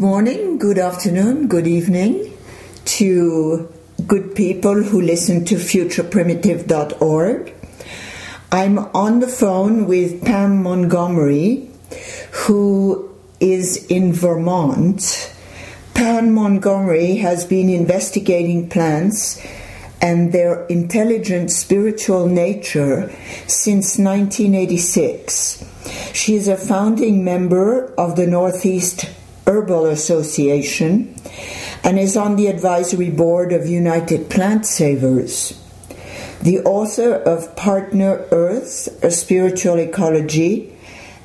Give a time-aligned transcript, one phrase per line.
[0.00, 2.34] Good morning, good afternoon, good evening
[2.86, 3.70] to
[4.06, 7.54] good people who listen to futureprimitive.org.
[8.50, 11.68] I'm on the phone with Pam Montgomery,
[12.32, 15.34] who is in Vermont.
[15.92, 19.38] Pam Montgomery has been investigating plants
[20.00, 23.12] and their intelligent spiritual nature
[23.46, 25.62] since 1986.
[26.14, 29.04] She is a founding member of the Northeast
[29.46, 31.14] Herbal Association
[31.82, 35.58] and is on the advisory board of United Plant Savers.
[36.42, 40.74] The author of Partner Earth, A Spiritual Ecology,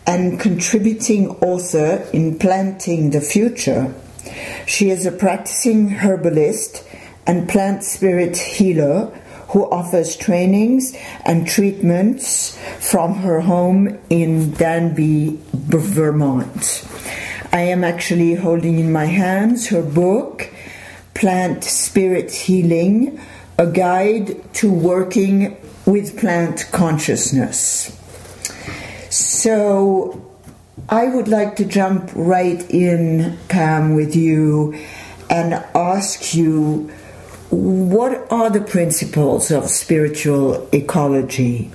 [0.05, 3.94] and contributing author in Planting the Future.
[4.66, 6.83] She is a practicing herbalist
[7.25, 9.07] and plant spirit healer
[9.50, 16.85] who offers trainings and treatments from her home in Danby, Vermont.
[17.55, 20.51] I am actually holding in my hands her book,
[21.13, 23.17] Plant Spirit Healing
[23.57, 27.97] A Guide to Working with Plant Consciousness.
[29.09, 30.35] So,
[30.89, 34.77] I would like to jump right in, Pam, with you
[35.29, 36.91] and ask you
[37.51, 41.71] what are the principles of spiritual ecology?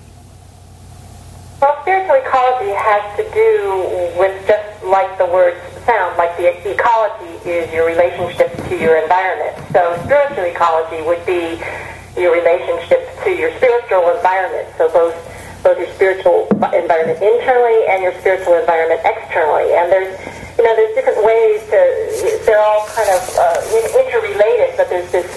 [1.62, 7.34] Well, spiritual ecology has to do with just like the words sound, like the ecology
[7.42, 9.58] is your relationship to your environment.
[9.74, 11.58] So spiritual ecology would be
[12.14, 14.70] your relationship to your spiritual environment.
[14.78, 15.18] So both
[15.62, 19.74] both your spiritual environment internally and your spiritual environment externally.
[19.74, 20.14] And there's
[20.56, 21.80] you know there's different ways to
[22.46, 23.58] they're all kind of uh,
[23.98, 25.28] interrelated, but there's this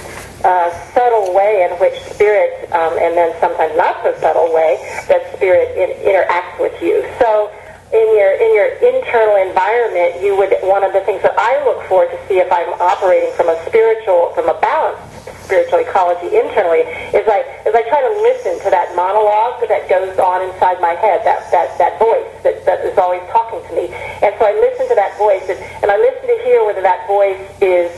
[0.45, 4.77] uh, subtle way in which spirit, um, and then sometimes not so subtle way
[5.09, 7.01] that spirit in, interacts with you.
[7.17, 7.49] So
[7.93, 11.85] in your in your internal environment, you would one of the things that I look
[11.85, 15.13] for to see if I'm operating from a spiritual, from a balanced
[15.45, 16.81] spiritual ecology internally
[17.13, 20.97] is I is I try to listen to that monologue that goes on inside my
[20.97, 24.57] head, that that that voice that, that is always talking to me, and so I
[24.57, 27.93] listen to that voice, and, and I listen to hear whether that voice is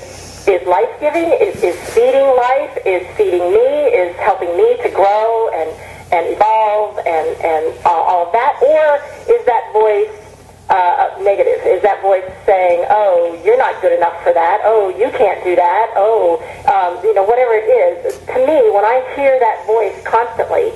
[0.45, 5.49] is life giving, is, is feeding life, is feeding me, is helping me to grow
[5.49, 8.59] and, and evolve and, and all of that?
[8.61, 9.01] Or
[9.33, 10.25] is that voice
[10.69, 11.61] uh, negative?
[11.65, 14.61] Is that voice saying, oh, you're not good enough for that?
[14.63, 15.93] Oh, you can't do that?
[15.95, 18.17] Oh, um, you know, whatever it is.
[18.25, 20.73] To me, when I hear that voice constantly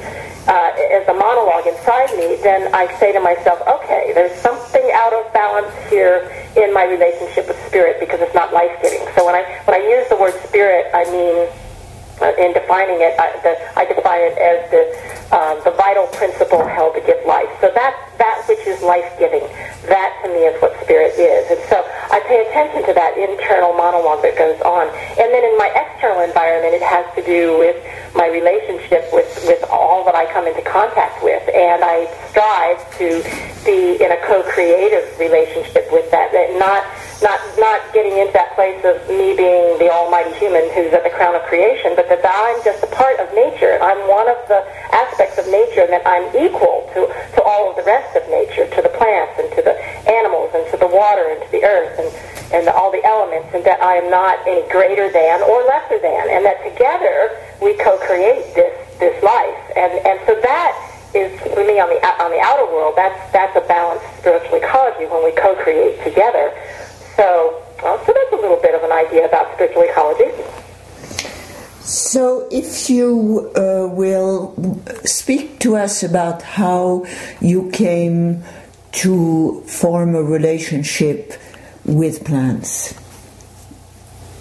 [0.49, 5.13] uh, as a monologue inside me, then I say to myself, okay, there's something out
[5.13, 6.25] of balance here
[6.57, 9.05] in my relationship with spirit because it's not life giving.
[9.15, 11.68] So when I when I use the word spirit, I mean uh,
[12.21, 14.83] in defining it, I, the, I define it as the
[15.29, 17.49] uh, the vital principle held to give life.
[17.61, 19.45] So that that which is life giving,
[19.85, 21.45] that to me is what spirit is.
[21.53, 24.89] And so I pay attention to that internal monologue that goes on.
[24.89, 27.77] And then in my external environment, it has to do with
[28.15, 33.21] my relationship with with all that I come into contact with, and I strive to
[33.63, 36.83] be in a co-creative relationship with that, not
[37.21, 41.11] not not getting into that place of me being the almighty human who's at the
[41.11, 43.79] crown of creation, but that I'm just a part of nature.
[43.81, 44.63] I'm one of the
[44.95, 48.67] aspects of nature, and that I'm equal to to all of the rest of nature,
[48.67, 49.75] to the plants and to the
[50.07, 52.09] animals and to the water and to the earth and
[52.49, 56.29] and all the elements, and that I am not any greater than or lesser than,
[56.33, 60.73] and that together we co-create this this life, and and so that
[61.13, 62.93] is for me on the on the outer world.
[62.95, 66.53] That's that's a balanced spiritual ecology when we co-create together.
[67.19, 70.31] So, well, so that's a little bit of an idea about spiritual ecology.
[71.81, 74.55] So, if you uh, will
[75.03, 77.05] speak to us about how
[77.41, 78.45] you came
[79.03, 81.33] to form a relationship
[81.83, 82.93] with plants.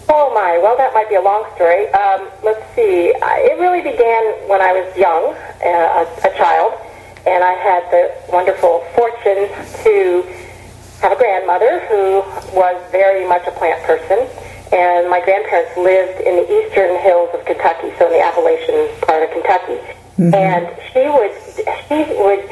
[0.08, 1.88] Oh my, well, that might be a long story.
[1.88, 3.12] Um, let's see.
[3.12, 5.34] It really began when I was young,
[5.66, 6.74] uh, a, a child,
[7.26, 9.50] and I had the wonderful fortune
[9.82, 10.47] to
[11.00, 12.22] have a grandmother who
[12.54, 14.26] was very much a plant person.
[14.72, 19.22] And my grandparents lived in the eastern hills of Kentucky, so in the Appalachian part
[19.22, 19.80] of Kentucky.
[20.18, 20.34] Mm-hmm.
[20.34, 21.32] And she would,
[21.88, 22.44] she would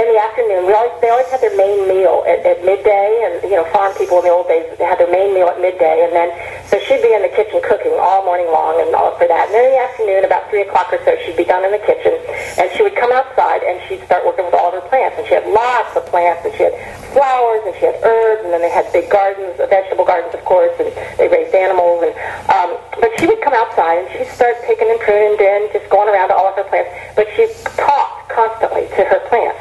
[0.00, 0.64] in the afternoon.
[0.64, 3.92] We always they always had their main meal at, at midday, and you know, farm
[4.00, 6.32] people in the old days they had their main meal at midday, and then
[6.72, 9.50] so she'd be in the kitchen cooking all morning long and all for that.
[9.50, 11.82] And then in the afternoon, about three o'clock or so, she'd be done in the
[11.84, 12.16] kitchen,
[12.56, 15.20] and she would come outside and she'd start working with all of her plants.
[15.20, 16.74] And she had lots of plants, and she had
[17.12, 20.72] flowers, and she had herbs, and then they had big gardens, vegetable gardens, of course,
[20.80, 20.88] and
[21.20, 22.08] they raised animals.
[22.08, 22.14] And
[22.48, 22.70] um,
[23.00, 26.28] but she would come outside and she'd start picking and pruning and just going around
[26.28, 26.90] to all of her plants.
[27.16, 29.58] But she talked constantly to her plants.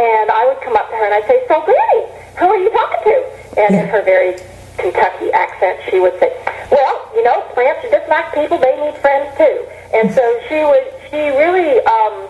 [0.00, 2.02] And I would come up to her and I'd say, so Granny,
[2.40, 3.16] who are you talking to?
[3.60, 4.32] And in her very
[4.80, 6.32] Kentucky accent, she would say,
[6.70, 10.64] "Well, you know, plants are just like people; they need friends too." And so she
[10.64, 12.28] would, she really, um,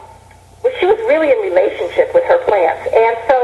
[0.81, 2.91] she was really in relationship with her plants.
[2.91, 3.37] And so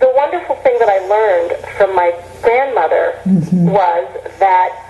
[0.00, 3.66] the wonderful thing that I learned from my grandmother mm-hmm.
[3.68, 4.06] was
[4.38, 4.87] that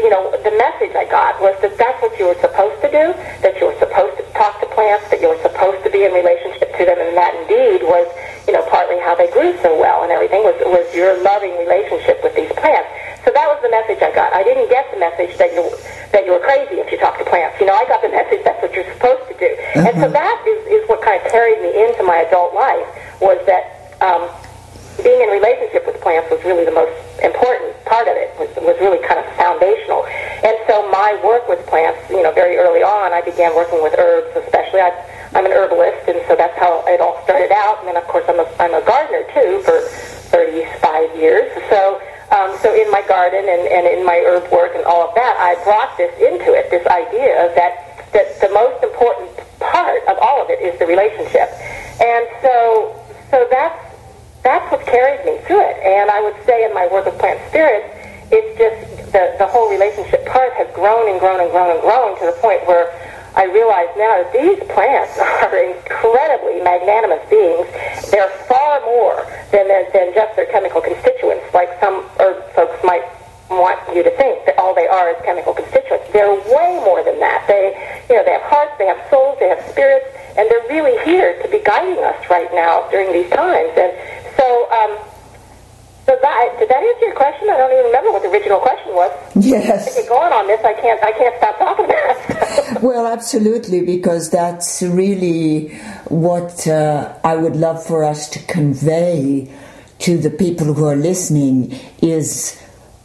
[0.00, 3.12] you know, the message I got was that that's what you were supposed to do,
[3.44, 6.12] that you were supposed to talk to plants, that you were supposed to be in
[6.12, 8.08] relationship to them, and that indeed was,
[8.48, 12.18] you know, partly how they grew so well and everything was, was your loving relationship
[12.24, 12.88] with these plants.
[13.24, 14.32] So that was the message I got.
[14.32, 15.68] I didn't get the message that you
[16.10, 17.60] that you were crazy if you talk to plants.
[17.60, 19.46] You know, I got the message that's what you're supposed to do.
[19.46, 19.86] Uh-huh.
[19.86, 22.88] And so that is, is what kind of carried me into my adult life
[23.20, 24.26] was that um,
[25.02, 28.76] being in relationship with plants was really the most important part of it, was, was
[28.80, 30.06] really kind of foundational.
[30.44, 33.94] And so my work with plants, you know, very early on, I began working with
[33.98, 34.80] herbs, especially.
[34.80, 34.92] I,
[35.34, 37.78] I'm an herbalist, and so that's how it all started out.
[37.80, 39.78] And then, of course, I'm a, I'm a gardener, too, for
[40.34, 41.46] 35 years.
[41.70, 45.14] So, um, so in my garden and, and in my herb work and all of
[45.14, 50.18] that, I brought this into it, this idea that, that the most important part of
[50.22, 51.50] all of it is the relationship.
[51.98, 52.94] And so,
[53.30, 53.89] so that's
[54.42, 55.76] that's what carries me through it.
[55.84, 57.88] And I would say in my work with plant spirits,
[58.32, 62.18] it's just the, the whole relationship part has grown and grown and grown and grown
[62.20, 62.88] to the point where
[63.34, 65.14] I realize now that these plants
[65.44, 67.66] are incredibly magnanimous beings.
[68.10, 73.06] They're far more than, than just their chemical constituents, like some herb folks might
[73.50, 76.06] want you to think that all they are is chemical constituents.
[76.12, 77.46] They're way more than that.
[77.50, 77.74] They,
[78.08, 80.06] you know, they have hearts, they have souls, they have spirits,
[80.38, 83.74] and they're really here to be guiding us right now during these times.
[83.74, 83.90] And
[84.40, 84.98] so, um,
[86.06, 87.50] so that did that answer your question?
[87.50, 89.12] I don't even remember what the original question was.
[89.36, 89.96] Yes.
[89.96, 90.64] I get going on this.
[90.64, 91.02] I can't.
[91.04, 92.82] I can't stop talking about it.
[92.82, 95.68] well, absolutely, because that's really
[96.08, 99.52] what uh, I would love for us to convey
[100.00, 102.58] to the people who are listening is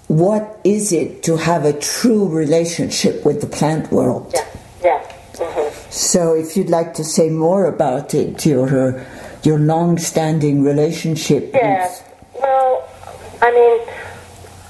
[0.08, 4.32] what is it to have a true relationship with the plant world?
[4.34, 4.46] Yeah.
[4.84, 5.12] Yeah.
[5.34, 5.92] Mm-hmm.
[5.92, 9.06] So, if you'd like to say more about it, your
[9.46, 11.52] your long-standing relationship.
[11.54, 12.04] Yes.
[12.34, 12.88] Well,
[13.42, 13.78] I mean,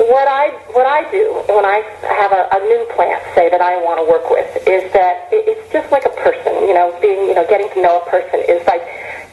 [0.09, 3.77] what I what I do when I have a, a new plant, say that I
[3.81, 6.53] want to work with, is that it, it's just like a person.
[6.67, 8.83] You know, being you know getting to know a person is like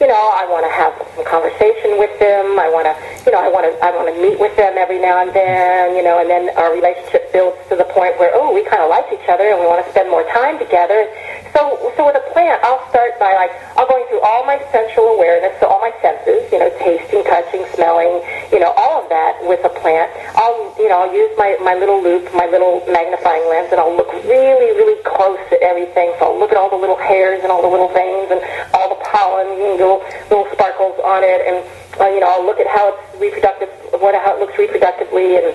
[0.03, 2.59] you know, I want to have some conversation with them.
[2.59, 2.93] I want to,
[3.23, 5.95] you know, I want to, I want to meet with them every now and then,
[5.95, 8.91] you know, and then our relationship builds to the point where, oh, we kind of
[8.91, 11.07] like each other and we want to spend more time together.
[11.53, 15.13] So, so with a plant, I'll start by like, I'm going through all my sensual
[15.13, 19.37] awareness, so all my senses, you know, tasting, touching, smelling, you know, all of that
[19.45, 20.09] with a plant.
[20.33, 23.93] I'll, you know, I'll use my, my little loupe, my little magnifying lens, and I'll
[23.93, 26.17] look really, really close at everything.
[26.17, 28.41] So I'll look at all the little hairs and all the little veins and
[28.73, 30.01] all the pollen and little,
[30.33, 31.45] little sparkles on it.
[31.45, 31.61] And,
[32.01, 33.69] uh, you know, I'll look at how it's reproductive,
[34.01, 35.53] what, how it looks reproductively and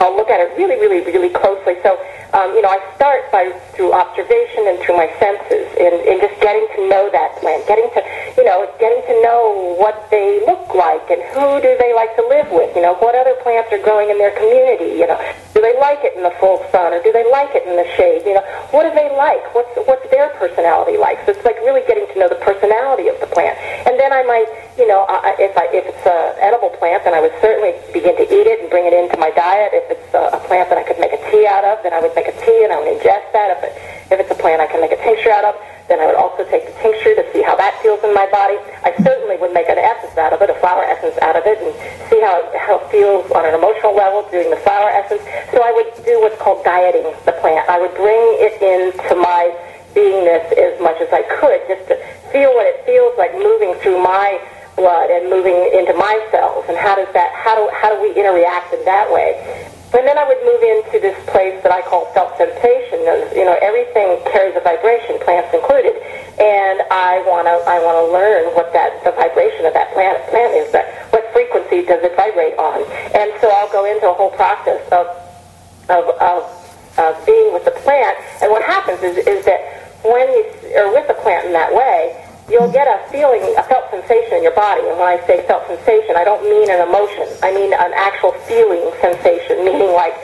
[0.00, 1.76] I'll look at it really, really, really closely.
[1.82, 1.98] So,
[2.34, 6.40] um, you know, I start by through observation and through my senses, and, and just
[6.40, 8.00] getting to know that plant, getting to,
[8.36, 12.24] you know, getting to know what they look like and who do they like to
[12.26, 12.74] live with.
[12.74, 14.98] You know, what other plants are growing in their community.
[14.98, 15.18] You know,
[15.54, 17.86] do they like it in the full sun or do they like it in the
[17.94, 18.26] shade?
[18.26, 19.42] You know, what do they like?
[19.54, 21.22] What's what's their personality like?
[21.26, 23.54] So it's like really getting to know the personality of the plant,
[23.86, 24.48] and then I might,
[24.78, 28.18] you know, I, if I if it's an edible plant, then I would certainly begin
[28.18, 29.70] to eat it and bring it into my diet.
[29.74, 32.00] If it's a, a plant that I could make a tea out of, then I
[32.02, 33.54] would make a tea and I would ingest that.
[33.54, 33.72] If, it,
[34.10, 35.54] if it's a plant I can make a tincture out of,
[35.88, 38.56] then I would also take the tincture to see how that feels in my body.
[38.80, 41.60] I certainly would make an essence out of it, a flower essence out of it,
[41.60, 41.70] and
[42.08, 45.20] see how it, how it feels on an emotional level doing the flower essence.
[45.52, 47.68] So I would do what's called dieting the plant.
[47.68, 49.52] I would bring it into my
[49.92, 51.94] beingness as much as I could, just to
[52.32, 54.40] feel what it feels like moving through my
[54.74, 58.10] blood and moving into my cells, and how does that, how do, how do we
[58.16, 59.38] interact in that way?
[59.94, 62.98] And then I would move into this place that I call felt sensation.
[63.32, 65.62] You know, everything carries a vibration, plants and
[67.74, 70.70] I want to learn what that the vibration of that plant plant is.
[70.70, 72.86] That what frequency does it vibrate on?
[73.10, 75.10] And so I'll go into a whole process of
[75.90, 76.40] of, of,
[77.02, 78.14] of being with the plant.
[78.40, 82.14] And what happens is is that when you are with the plant in that way,
[82.46, 84.86] you'll get a feeling, a felt sensation in your body.
[84.86, 87.26] And when I say felt sensation, I don't mean an emotion.
[87.42, 90.14] I mean an actual feeling sensation, meaning like,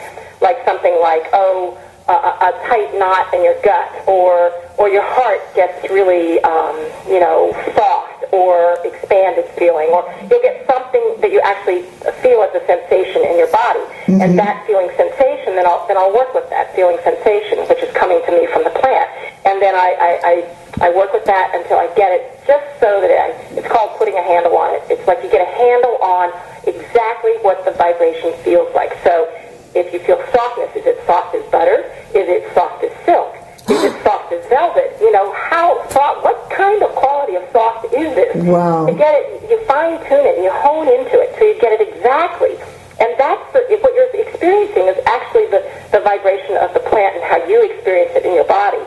[2.51, 6.75] a, tight knot in your gut, or or your heart gets really, um,
[7.07, 11.83] you know, soft or expanded feeling, or you'll get something that you actually
[12.23, 14.21] feel as a sensation in your body, mm-hmm.
[14.21, 17.91] and that feeling sensation, then I'll then I'll work with that feeling sensation, which is
[17.95, 19.09] coming to me from the plant,
[19.45, 20.33] and then I I, I
[20.81, 24.17] I work with that until I get it just so that I, it's called putting
[24.17, 24.81] a handle on it.
[24.89, 26.33] It's like you get a handle on
[26.65, 28.97] exactly what the vibration feels like.
[29.03, 29.29] So
[29.73, 31.87] if you feel softness, is it soft as butter?
[32.11, 33.35] Is it soft as silk?
[33.69, 34.97] Is it soft as velvet?
[34.99, 38.35] You know, how soft, what kind of quality of soft is this?
[38.43, 38.85] Wow.
[38.85, 41.79] To get it, you fine tune it and you hone into it so you get
[41.79, 42.59] it exactly.
[42.99, 47.23] And that's the, what you're experiencing is actually the, the vibration of the plant and
[47.25, 48.83] how you experience it in your body.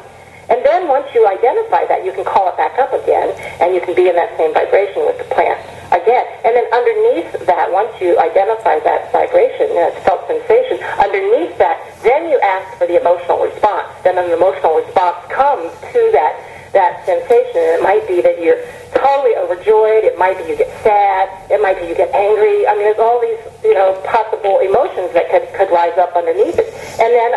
[0.51, 3.81] And then once you identify that, you can call it back up again, and you
[3.81, 6.27] can be in that same vibration with the plant again.
[6.45, 12.29] And then underneath that, once you identify that vibration, that felt sensation, underneath that, then
[12.29, 13.89] you ask for the emotional response.
[14.05, 16.35] Then an emotional response comes to that
[16.75, 17.63] that sensation.
[17.63, 18.59] And it might be that you're
[18.93, 20.03] totally overjoyed.
[20.03, 21.31] It might be you get sad.
[21.49, 22.67] It might be you get angry.
[22.67, 26.59] I mean, there's all these you know possible emotions that could could rise up underneath
[26.59, 26.69] it.
[26.99, 27.33] And then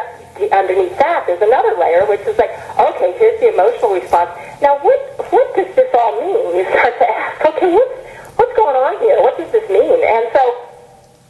[0.53, 4.31] underneath that, there's another layer, which is like, okay, here's the emotional response.
[4.61, 4.99] Now, what
[5.33, 6.61] what does this all mean?
[6.61, 7.97] You start to ask, okay, what's
[8.37, 9.21] what's going on here?
[9.21, 9.99] What does this mean?
[10.05, 10.43] And so,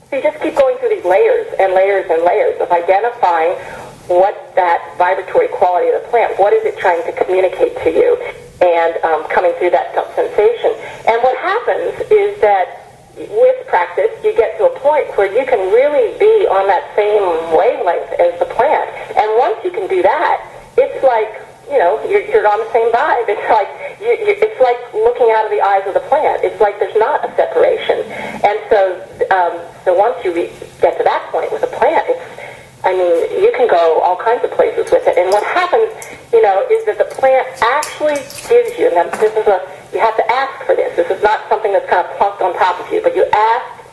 [0.09, 3.55] so you just keep going through these layers and layers and layers of identifying
[4.07, 8.15] what that vibratory quality of the plant, what is it trying to communicate to you,
[8.63, 10.71] and um, coming through that sensation.
[11.07, 12.86] And what happens is that
[13.17, 17.25] with practice, you get to a point where you can really be on that same
[17.57, 18.89] wavelength as the plant.
[19.17, 20.45] And once you can do that,
[20.77, 23.25] it's like, you know, you're, you're on the same vibe.
[23.33, 23.69] It's like,
[23.99, 26.43] you, you, it's like looking out of the eyes of the plant.
[26.43, 28.05] It's like there's not a separation.
[28.45, 29.01] And so,
[29.33, 32.21] um, so once you re- get to that point with a plant, it's,
[32.85, 35.17] I mean, you can go all kinds of places with it.
[35.17, 35.91] And what happens,
[36.31, 39.59] you know, is that the plant actually gives you, and this is a,
[39.93, 40.95] you have to ask for this.
[40.95, 43.83] This is not something that's kind of plunked on top of you, but you ask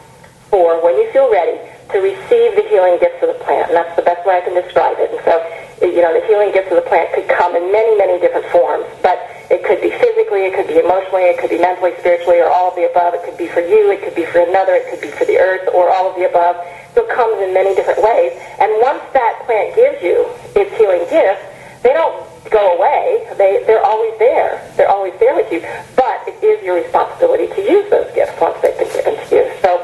[0.50, 1.58] for, when you feel ready,
[1.92, 3.70] to receive the healing gifts of the plant.
[3.70, 5.14] And that's the best way I can describe it.
[5.14, 5.38] And so,
[5.86, 8.86] you know, the healing gifts of the plant could come in many, many different forms.
[9.02, 9.20] But
[9.50, 12.72] it could be physically, it could be emotionally, it could be mentally, spiritually, or all
[12.72, 13.14] of the above.
[13.14, 15.38] It could be for you, it could be for another, it could be for the
[15.38, 16.58] earth, or all of the above.
[16.96, 18.32] So it comes in many different ways.
[18.58, 21.42] And once that plant gives you its healing gift,
[21.82, 22.16] they don't
[22.50, 23.26] go away.
[23.36, 24.60] They, they're always there.
[24.76, 25.60] They're always there with you.
[25.96, 29.44] But it is your responsibility to use those gifts once they've been given to you.
[29.62, 29.80] So,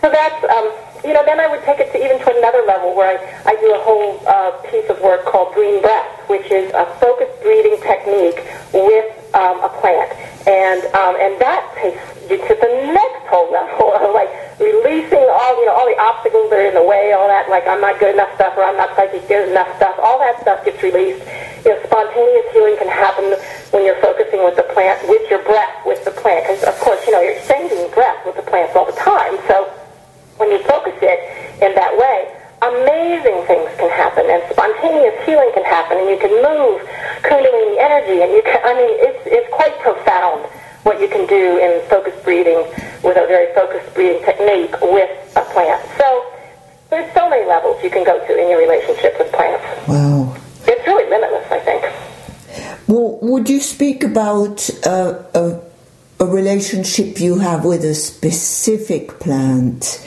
[0.00, 0.70] so that's, um,
[1.04, 3.54] you know, then I would take it to even to another level where I, I
[3.60, 7.78] do a whole uh, piece of work called Green Breath, which is a focused breathing
[7.82, 8.38] technique
[8.72, 10.10] with um, a plant.
[10.46, 12.00] And, um, and that takes
[12.30, 16.50] you to the next whole level of like releasing all, you know, all the obstacles
[16.50, 18.76] that are in the way, all that, like I'm not good enough stuff or I'm
[18.76, 21.22] not psychic good enough stuff, all that stuff gets released.
[21.64, 23.34] You know, spontaneous healing can happen
[23.70, 26.46] when you're focusing with the plant, with your breath, with the plant.
[26.46, 29.36] Because, of course, you know, you're exchanging breath with the plants all the time.
[29.48, 29.66] So
[30.38, 31.18] when you focus it
[31.62, 36.34] in that way, amazing things can happen and spontaneous healing can happen and you can
[36.42, 36.82] move
[37.22, 40.42] kundalini energy and you can, I mean, it's, it's quite profound
[40.82, 42.58] what you can do in focused breathing
[43.02, 45.78] with a very focused breathing technique with a plant.
[45.98, 46.32] So
[46.90, 49.62] there's so many levels you can go to in your relationship with plants.
[49.86, 50.34] Wow.
[50.66, 51.84] It's really limitless, I think.
[52.88, 55.60] Well, would you speak about uh, a,
[56.20, 60.04] a relationship you have with a specific plant?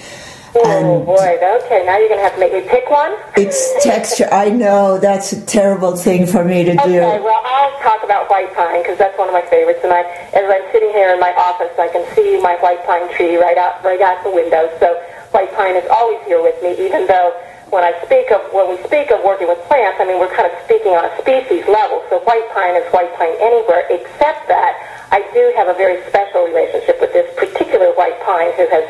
[0.53, 3.15] Oh And- boy, okay, now you're going to have to make me pick one?
[3.37, 4.27] It's texture.
[4.31, 6.79] I know that's a terrible thing for me to do.
[6.81, 9.79] Okay, well, I'll talk about white pine because that's one of my favorites.
[9.83, 10.01] And I,
[10.33, 13.57] as I'm sitting here in my office, I can see my white pine tree right
[13.57, 14.67] out, right out the window.
[14.81, 14.99] So
[15.31, 17.31] white pine is always here with me, even though
[17.71, 20.43] when I speak of when we speak of working with plants, I mean we're kind
[20.43, 22.03] of speaking on a species level.
[22.11, 24.75] So white pine is white pine anywhere, except that
[25.15, 28.83] I do have a very special relationship with this particular white pine who has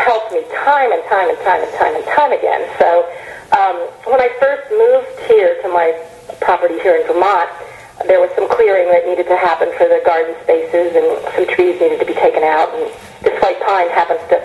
[0.00, 2.64] helped me time and time and time and time and time again.
[2.80, 3.04] So
[3.52, 3.76] um,
[4.08, 5.92] when I first moved here to my
[6.40, 7.52] property here in Vermont,
[8.08, 11.76] there was some clearing that needed to happen for the garden spaces, and some trees
[11.76, 12.72] needed to be taken out.
[12.72, 12.88] And
[13.20, 14.40] this white pine happens to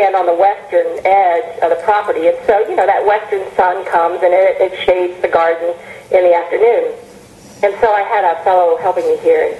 [0.00, 3.84] stand on the western edge of the property, and so you know that western sun
[3.84, 5.76] comes and it, it shades the garden
[6.08, 6.96] in the afternoon.
[7.60, 9.54] And so I had a fellow helping me here, and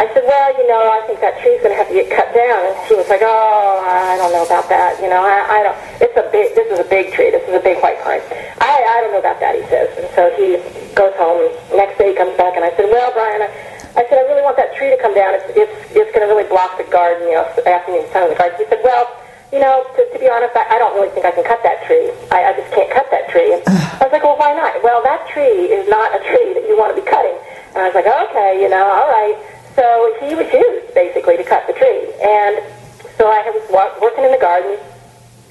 [0.00, 2.32] I said, well, you know, I think that tree's going to have to get cut
[2.32, 2.64] down.
[2.64, 4.96] And he was like, oh, I don't know about that.
[5.04, 5.78] You know, I, I don't.
[6.00, 6.56] It's a big.
[6.56, 7.28] This is a big tree.
[7.28, 8.24] This is a big white pine.
[8.64, 9.54] I, I don't know about that.
[9.54, 9.92] He says.
[10.00, 10.56] And so he
[10.96, 11.46] goes home.
[11.76, 13.52] Next day he comes back, and I said, well, Brian, I,
[14.00, 15.36] I said, I really want that tree to come down.
[15.36, 17.28] It's it's it's going to really block the garden.
[17.28, 18.56] You know, afternoon sun in the garden.
[18.56, 19.20] He said, well.
[19.54, 21.86] You know, to, to be honest, I, I don't really think I can cut that
[21.86, 22.10] tree.
[22.34, 23.54] I, I just can't cut that tree.
[23.54, 23.62] And
[24.02, 24.82] I was like, well, why not?
[24.82, 27.38] Well, that tree is not a tree that you want to be cutting.
[27.70, 29.38] And I was like, okay, you know, all right.
[29.78, 29.86] So
[30.18, 32.02] he refused, basically, to cut the tree.
[32.18, 32.66] And
[33.14, 34.74] so I was wa- working in the garden,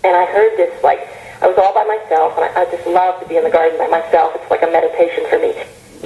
[0.03, 1.07] and I heard this, like,
[1.39, 3.79] I was all by myself, and I, I just love to be in the garden
[3.79, 4.35] by myself.
[4.35, 5.55] It's like a meditation for me.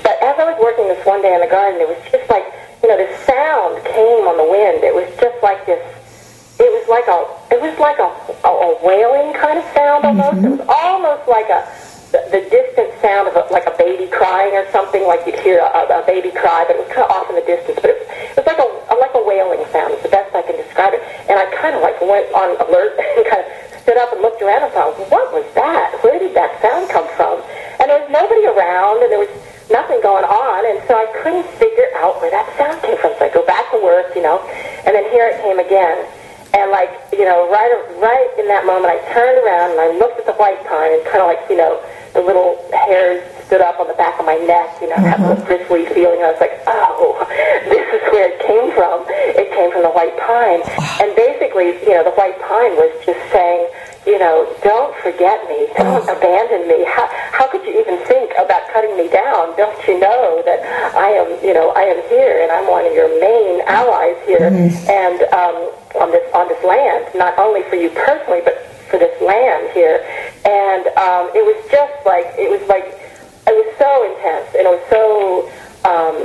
[0.06, 2.46] But as I was working this one day in the garden, it was just like,
[2.86, 4.86] you know, this sound came on the wind.
[4.86, 5.82] It was just like this,
[6.59, 7.19] it was like a
[7.53, 8.09] it was like a,
[8.41, 10.41] a, a wailing kind of sound almost.
[10.41, 10.57] It mm-hmm.
[10.57, 11.61] was almost like a
[12.11, 15.59] the, the distant sound of a, like a baby crying or something, like you'd hear
[15.59, 17.77] a, a baby cry, but it was kind of off in the distance.
[17.83, 19.93] But it, it was like a, a like a wailing sound.
[19.93, 21.03] It's the best I can describe it.
[21.27, 23.47] And I kind of like went on alert and kind of
[23.83, 25.99] stood up and looked around and thought, what was that?
[26.03, 27.43] Where did that sound come from?
[27.79, 29.31] And there was nobody around, and there was
[29.69, 33.13] nothing going on, and so I couldn't figure out where that sound came from.
[33.19, 34.39] So I go back to work, you know,
[34.87, 36.07] and then here it came again.
[36.54, 40.20] And like, you know, right right in that moment, I turned around and I looked
[40.20, 41.82] at the white pine and kind of like, you know,
[42.13, 45.08] the little hairs stood up on the back of my neck, you know, uh-huh.
[45.08, 46.20] that little bristly feeling.
[46.24, 47.16] I was like, oh,
[47.72, 49.06] this is where it came from.
[49.10, 50.62] It came from the white pine.
[51.00, 53.72] And basically, you know, the white pine was just saying,
[54.07, 56.87] you know, don't forget me, don't abandon me.
[56.87, 59.51] How, how could you even think about cutting me down?
[59.59, 60.63] Don't you know that
[60.95, 64.49] I am, you know, I am here and I'm one of your main allies here
[64.49, 64.71] mm-hmm.
[64.89, 65.57] and um,
[65.99, 69.99] on this on this land, not only for you personally, but for this land here.
[70.47, 72.87] And um, it was just like it was like
[73.47, 75.51] it was so intense and it was so
[75.88, 76.15] um,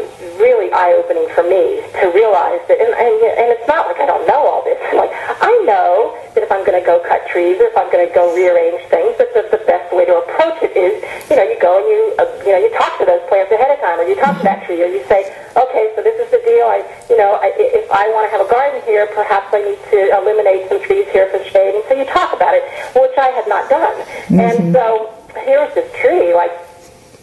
[0.43, 4.27] really eye-opening for me to realize that, and, and, and it's not like I don't
[4.27, 4.79] know all this.
[4.93, 5.09] Like
[5.41, 8.13] I know that if I'm going to go cut trees or if I'm going to
[8.13, 11.01] go rearrange things, that the, the best way to approach it is,
[11.33, 13.73] you know, you go and you, uh, you know, you talk to those plants ahead
[13.73, 16.29] of time, or you talk to that tree, or you say, okay, so this is
[16.29, 16.69] the deal.
[16.69, 19.81] I, you know, I, if I want to have a garden here, perhaps I need
[19.91, 23.33] to eliminate some trees here for shade, and so you talk about it, which I
[23.33, 23.97] had not done.
[24.29, 24.41] Mm-hmm.
[24.41, 25.09] And so
[25.41, 26.53] here's this tree, like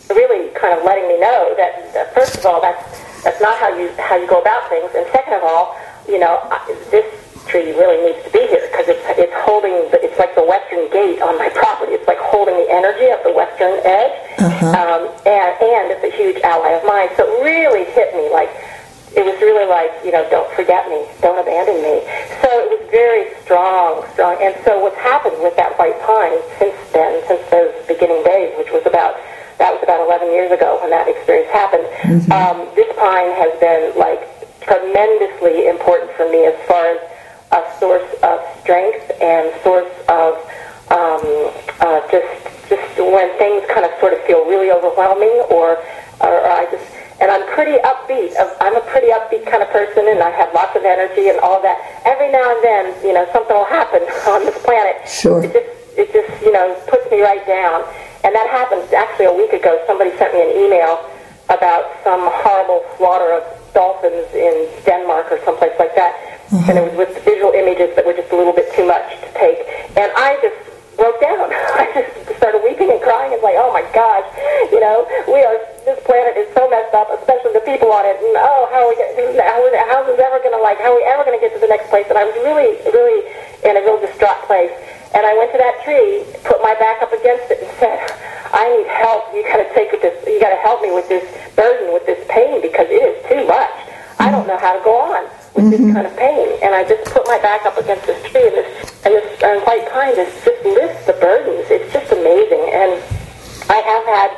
[0.09, 2.81] really kind of letting me know that, that first of all, that's
[3.23, 5.75] that's not how you how you go about things, and second of all,
[6.07, 6.39] you know,
[6.89, 7.05] this
[7.48, 10.87] tree really needs to be here because it's it's holding the, it's like the western
[10.91, 11.93] gate on my property.
[11.93, 14.72] It's like holding the energy of the western edge, uh-huh.
[14.72, 17.09] um, and and it's a huge ally of mine.
[17.17, 18.50] So it really hit me like
[19.09, 22.05] it was really like, you know, don't forget me, don't abandon me.
[22.45, 24.37] So it was very strong, strong.
[24.37, 26.77] And so what's happened with that white pine since
[27.50, 29.17] those beginning days, which was about
[29.59, 31.83] that was about 11 years ago when that experience happened.
[32.09, 32.31] Mm-hmm.
[32.31, 34.22] Um, this pine has been like
[34.61, 37.00] tremendously important for me as far as
[37.51, 40.33] a source of strength and source of
[40.89, 41.22] um,
[41.85, 42.29] uh, just
[42.69, 45.77] just when things kind of sort of feel really overwhelming or
[46.22, 46.85] or, or I just
[47.22, 48.31] and I'm pretty upbeat.
[48.61, 51.61] I'm a pretty upbeat kind of person, and I have lots of energy and all
[51.61, 51.77] that.
[52.07, 55.03] Every now and then, you know, something will happen on this planet.
[55.07, 55.43] Sure.
[55.43, 55.69] It just
[56.00, 57.83] it just you know puts me right down.
[58.24, 59.79] And that happened actually a week ago.
[59.87, 61.00] Somebody sent me an email
[61.48, 63.43] about some horrible slaughter of
[63.74, 66.15] dolphins in Denmark or someplace like that.
[66.51, 66.69] Mm-hmm.
[66.69, 69.27] And it was with visual images that were just a little bit too much to
[69.39, 69.59] take.
[69.95, 70.59] And I just
[71.00, 71.48] broke down.
[71.79, 74.27] I just started weeping and crying and like, oh my gosh,
[74.67, 78.19] you know, we are, this planet is so messed up, especially the people on it.
[78.19, 79.00] And oh, how are we,
[79.39, 81.55] how, how is this ever going to like, how are we ever going to get
[81.55, 82.05] to the next place?
[82.11, 83.24] And I was really, really
[83.63, 84.75] in a real distraught place.
[85.15, 87.98] And I went to that tree, put my back up against it, and said,
[88.53, 89.33] "I need help.
[89.33, 90.13] You got to take this.
[90.22, 91.25] You got to help me with this
[91.57, 93.74] burden, with this pain, because it is too much.
[94.19, 95.72] I don't know how to go on with mm-hmm.
[95.72, 98.55] this kind of pain." And I just put my back up against this tree, and
[98.55, 98.70] this
[99.05, 101.66] and this and white pine just just lifts the burdens.
[101.70, 102.64] It's just amazing.
[102.74, 103.00] And
[103.70, 104.29] I have had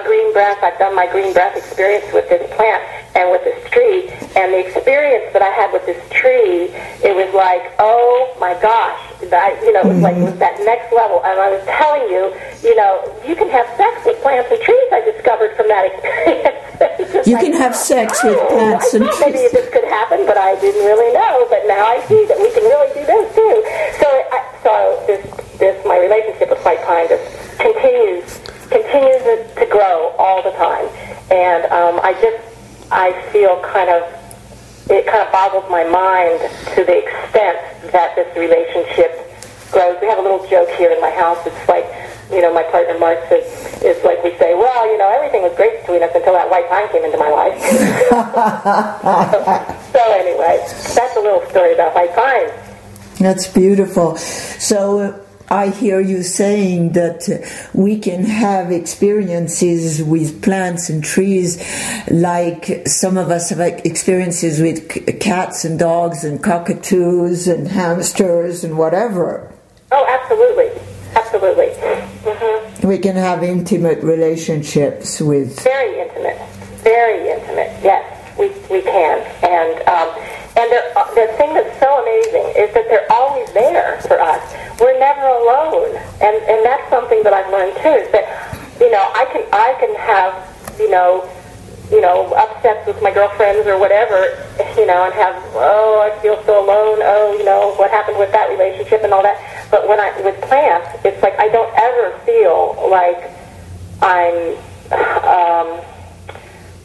[0.00, 0.58] a green breath.
[0.62, 4.12] I've done my green breath experience with this plant and with this tree.
[4.36, 6.68] And the experience that I had with this tree,
[7.00, 9.00] it was like, oh my gosh,
[9.32, 11.24] that you know, it was like it was that next level.
[11.24, 12.28] And I was telling you,
[12.60, 14.88] you know, you can have sex with plants and trees.
[14.92, 17.26] I discovered from that experience.
[17.26, 19.32] you like, can have sex oh, with plants and trees.
[19.32, 21.48] Maybe this could happen, but I didn't really know.
[21.48, 23.54] But now I see that we can really do this too.
[23.96, 24.72] So, I, so
[25.08, 25.24] this,
[25.56, 27.24] this, my relationship with white pine just
[27.56, 28.28] continues
[28.68, 29.22] continues
[29.54, 30.86] to grow all the time.
[31.30, 32.55] And um, I just,
[32.90, 34.02] I feel kind of,
[34.90, 36.40] it kind of boggles my mind
[36.74, 37.58] to the extent
[37.92, 39.26] that this relationship
[39.72, 39.98] grows.
[40.00, 41.44] We have a little joke here in my house.
[41.46, 41.86] It's like,
[42.30, 43.44] you know, my partner Mark says,
[43.82, 46.68] it's like we say, well, you know, everything was great between us until that white
[46.68, 47.58] pine came into my life.
[49.32, 49.40] so,
[49.92, 50.62] so anyway,
[50.94, 52.50] that's a little story about white pine.
[53.18, 54.16] That's beautiful.
[54.16, 57.28] So I hear you saying that
[57.72, 61.62] we can have experiences with plants and trees
[62.10, 68.76] like some of us have experiences with cats and dogs and cockatoos and hamsters and
[68.76, 69.52] whatever.
[69.92, 70.70] Oh, absolutely.
[71.14, 71.66] Absolutely.
[71.66, 72.88] Mm-hmm.
[72.88, 75.62] We can have intimate relationships with.
[75.62, 76.40] Very intimate.
[76.82, 79.22] Very intimate, yes, we, we can.
[79.42, 84.42] And, um, and the thing that's so amazing is that they're always there for us
[84.80, 87.96] we're never alone, and and that's something that I've learned too.
[87.96, 88.28] Is that
[88.80, 90.36] you know I can I can have
[90.78, 91.24] you know
[91.90, 94.36] you know upsets with my girlfriends or whatever
[94.76, 97.00] you know, and have, oh, I feel so alone.
[97.02, 99.40] Oh, you know, what happened with that relationship and all that.
[99.70, 103.32] But when I with plants, it's like I don't ever feel like
[104.02, 104.56] I'm
[104.92, 105.80] um,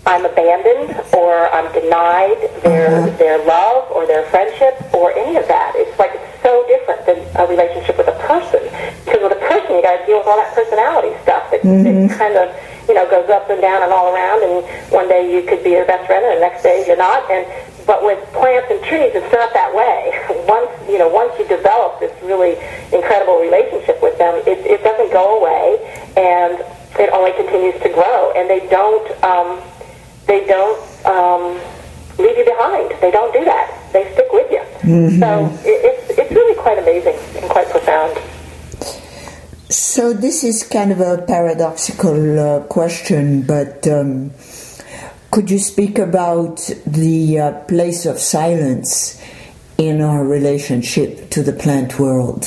[0.05, 3.17] I'm abandoned or I'm denied their uh-huh.
[3.17, 5.73] their love or their friendship or any of that.
[5.75, 8.65] It's like it's so different than a relationship with a person.
[9.05, 11.85] Because with a person, you got to deal with all that personality stuff that, mm-hmm.
[11.85, 12.49] that kind of
[12.89, 14.41] you know goes up and down and all around.
[14.41, 17.29] And one day you could be your best friend, and the next day you're not.
[17.29, 17.45] And
[17.85, 20.17] but with plants and trees, it's not that way.
[20.49, 22.57] once you know, once you develop this really
[22.89, 25.77] incredible relationship with them, it, it doesn't go away,
[26.17, 26.57] and
[26.97, 28.33] it only continues to grow.
[28.33, 29.05] And they don't.
[29.21, 29.61] Um,
[30.31, 31.59] they don't um,
[32.17, 32.89] leave you behind.
[33.01, 33.67] They don't do that.
[33.91, 34.63] They stick with you.
[34.79, 35.19] Mm-hmm.
[35.19, 35.29] So
[35.67, 38.17] it, it's it's really quite amazing and quite profound.
[39.69, 44.31] So this is kind of a paradoxical uh, question, but um,
[45.31, 49.21] could you speak about the uh, place of silence
[49.77, 52.43] in our relationship to the plant world?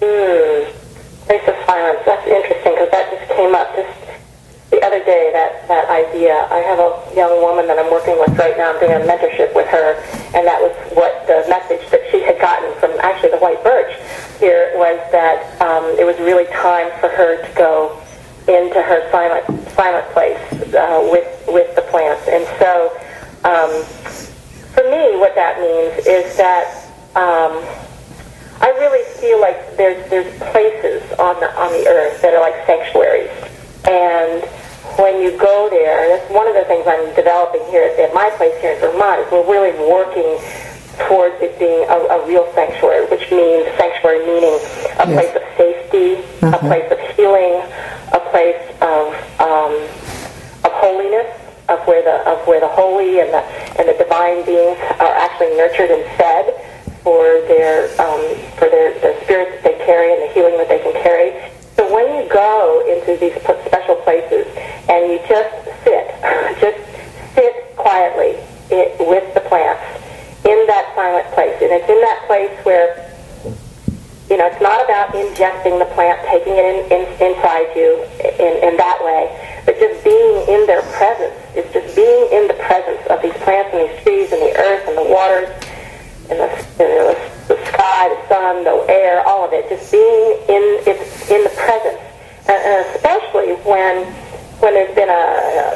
[0.00, 0.72] Mm,
[1.26, 2.00] place of silence.
[2.04, 4.03] That's interesting because that just came up just
[5.02, 6.46] day that, that idea.
[6.50, 8.70] I have a young woman that I'm working with right now.
[8.70, 9.98] I'm doing a mentorship with her,
[10.36, 13.96] and that was what the message that she had gotten from actually the white birch
[14.38, 17.98] here was that um, it was really time for her to go
[18.46, 20.38] into her silent silent place
[20.74, 22.28] uh, with with the plants.
[22.28, 22.92] And so,
[23.42, 23.72] um,
[24.76, 26.80] for me, what that means is that.
[27.16, 27.62] Um,
[28.60, 32.64] I really feel like there's there's places on the on the earth that are like
[32.66, 33.30] sanctuaries,
[33.84, 34.42] and
[34.98, 38.14] when you go there, and that's one of the things I'm developing here at, at
[38.14, 40.38] my place here in Vermont, is we're really working
[41.08, 44.54] towards it being a, a real sanctuary, which means sanctuary meaning
[45.00, 45.14] a yes.
[45.18, 46.54] place of safety, uh-huh.
[46.54, 47.58] a place of healing,
[48.14, 49.10] a place of
[49.42, 49.74] um,
[50.62, 51.26] of holiness,
[51.68, 53.42] of where the of where the holy and the
[53.80, 56.54] and the divine beings are actually nurtured and fed
[57.02, 58.22] for their um,
[58.56, 61.34] for their the spirits that they carry and the healing that they can carry.
[61.76, 64.46] So when you go into these special places
[64.88, 66.06] and you just sit,
[66.62, 66.78] just
[67.34, 68.38] sit quietly
[68.70, 69.82] it, with the plants
[70.46, 73.10] in that silent place, and it's in that place where
[74.30, 78.06] you know it's not about ingesting the plant, taking it in, in, inside you
[78.38, 79.28] in, in that way,
[79.66, 81.34] but just being in their presence.
[81.58, 84.84] It's just being in the presence of these plants and these trees and the earth
[84.88, 85.50] and the waters
[86.30, 87.14] and the, the,
[87.54, 91.54] the sky, the sun, the air, all of it, just being in it's in the
[91.56, 92.00] presence,
[92.48, 92.60] and
[92.92, 94.04] especially when
[94.60, 95.24] when there's been a,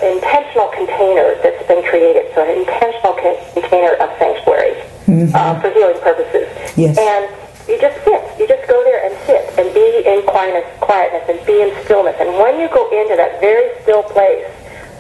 [0.01, 3.13] a intentional container that's been created, so an intentional
[3.53, 5.35] container of sanctuary mm-hmm.
[5.35, 6.97] uh, for healing purposes, yes.
[6.97, 7.27] and
[7.69, 8.23] you just sit.
[8.39, 12.17] You just go there and sit and be in quietness, quietness and be in stillness.
[12.21, 14.47] And when you go into that very still place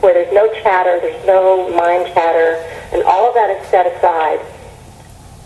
[0.00, 2.60] where there's no chatter, there's no mind chatter,
[2.92, 4.40] and all of that is set aside,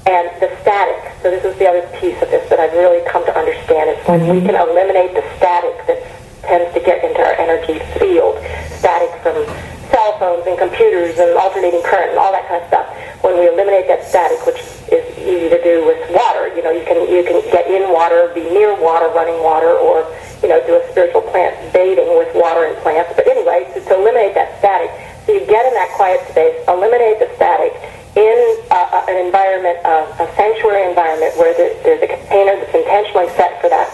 [0.06, 3.24] and the static, so this is the other piece of this that I've really come
[3.24, 4.50] to understand, is when we mhm.
[4.50, 6.02] can eliminate the static that
[6.42, 8.34] tends to get into our energy field,
[8.82, 9.46] static from
[9.94, 12.86] cell phones and computers and alternating current and all that kind of stuff.
[13.22, 14.58] When we eliminate that static, which
[14.90, 18.32] is easy to do with water, you know, you can you can get in water,
[18.34, 20.02] be near water, running water, or
[20.42, 23.14] you know, do a spiritual plant bathing with water and plants.
[23.14, 24.90] But anyway, to, to eliminate that static,
[25.26, 27.70] so you get in that quiet space, eliminate the static,
[28.16, 33.28] in uh, an environment, uh, a sanctuary environment where the, there's a container that's intentionally
[33.36, 33.88] set for that,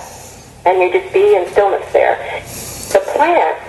[0.66, 2.18] and you just be in stillness there.
[2.92, 3.62] The plants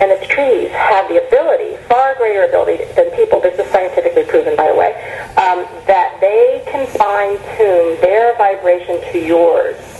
[0.00, 4.54] and the trees have the ability, far greater ability than people, this is scientifically proven
[4.54, 4.94] by the way,
[5.34, 9.97] um, that they can fine tune their vibration to yours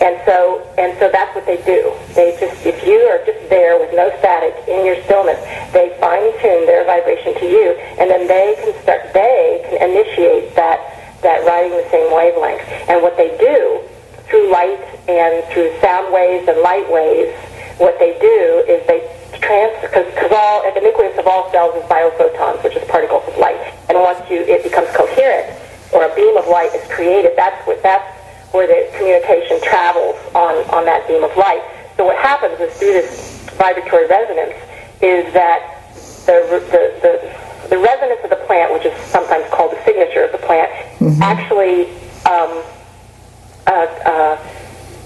[0.00, 1.92] and so, and so that's what they do.
[2.16, 5.36] They just, if you are just there with no static in your stillness,
[5.72, 10.56] they fine tune their vibration to you, and then they can start, they can initiate
[10.56, 10.80] that,
[11.20, 12.64] that riding the same wavelength.
[12.88, 13.84] And what they do
[14.24, 17.36] through light and through sound waves and light waves,
[17.76, 19.04] what they do is they
[19.40, 23.36] trans, because all, at the nucleus of all cells is biophotons, which is particles of
[23.36, 23.56] light.
[23.88, 25.56] And once you, it becomes coherent,
[25.92, 28.19] or a beam of light is created, that's what, that's
[28.52, 31.62] where the communication travels on, on that beam of light.
[31.96, 34.56] So what happens is through this vibratory resonance
[35.02, 35.84] is that
[36.26, 40.32] the, the, the, the resonance of the plant, which is sometimes called the signature of
[40.32, 41.22] the plant, mm-hmm.
[41.22, 41.90] actually
[42.26, 42.62] um,
[43.66, 44.36] uh, uh,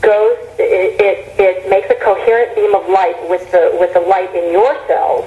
[0.00, 4.34] goes, it, it, it makes a coherent beam of light with the, with the light
[4.34, 5.24] in your cells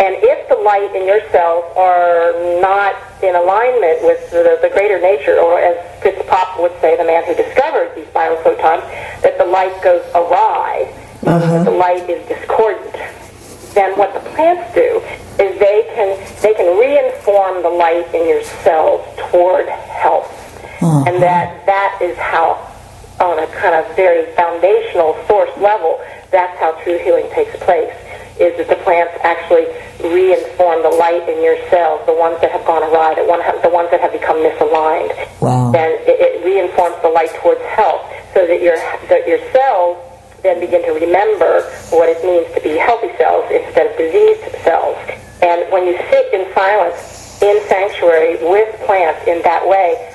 [0.00, 2.30] and if the light in your cells are
[2.62, 7.04] not in alignment with the, the greater nature, or as Fritz Popp would say, the
[7.04, 8.82] man who discovered these biophotons,
[9.22, 10.92] that the light goes awry,
[11.26, 11.64] uh-huh.
[11.64, 12.94] the light is discordant,
[13.74, 15.02] then what the plants do
[15.38, 20.30] is they can they can reinform the light in your cells toward health.
[20.82, 21.04] Uh-huh.
[21.06, 22.58] And that that is how,
[23.20, 26.00] on a kind of very foundational source level,
[26.30, 27.92] that's how true healing takes place.
[28.38, 29.66] Is that the plants actually
[29.98, 33.68] reinform the light in your cells, the ones that have gone awry, the, one, the
[33.68, 35.10] ones that have become misaligned.
[35.42, 35.74] Wow.
[35.74, 38.78] And it, it reinforms the light towards health, so that your
[39.10, 39.98] that your cells
[40.46, 44.94] then begin to remember what it means to be healthy cells instead of diseased cells.
[45.42, 50.14] And when you sit in silence in sanctuary with plants in that way,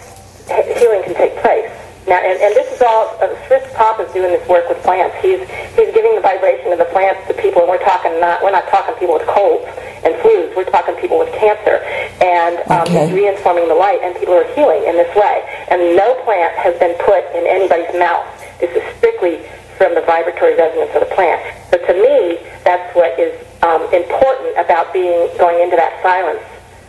[0.80, 1.72] healing can take place.
[2.08, 5.16] Now, and, and this is all, uh, Fritz Popp is doing this work with plants.
[5.24, 5.39] He's,
[5.80, 8.68] he's giving the vibration of the plants to people, and we're talking not, we're not
[8.68, 9.63] talking people with colds
[10.04, 11.80] and flus, we're talking people with cancer.
[12.20, 13.08] And um, Okay.
[13.08, 15.48] he's reinforming the light, and people are healing in this way.
[15.72, 18.28] And no plant has been put in anybody's mouth.
[18.60, 19.39] This is strictly
[19.80, 21.39] from the vibratory resonance of the plant.
[21.72, 22.38] So to me,
[22.68, 23.32] that's what is
[23.63, 26.44] um, important about being going into that silence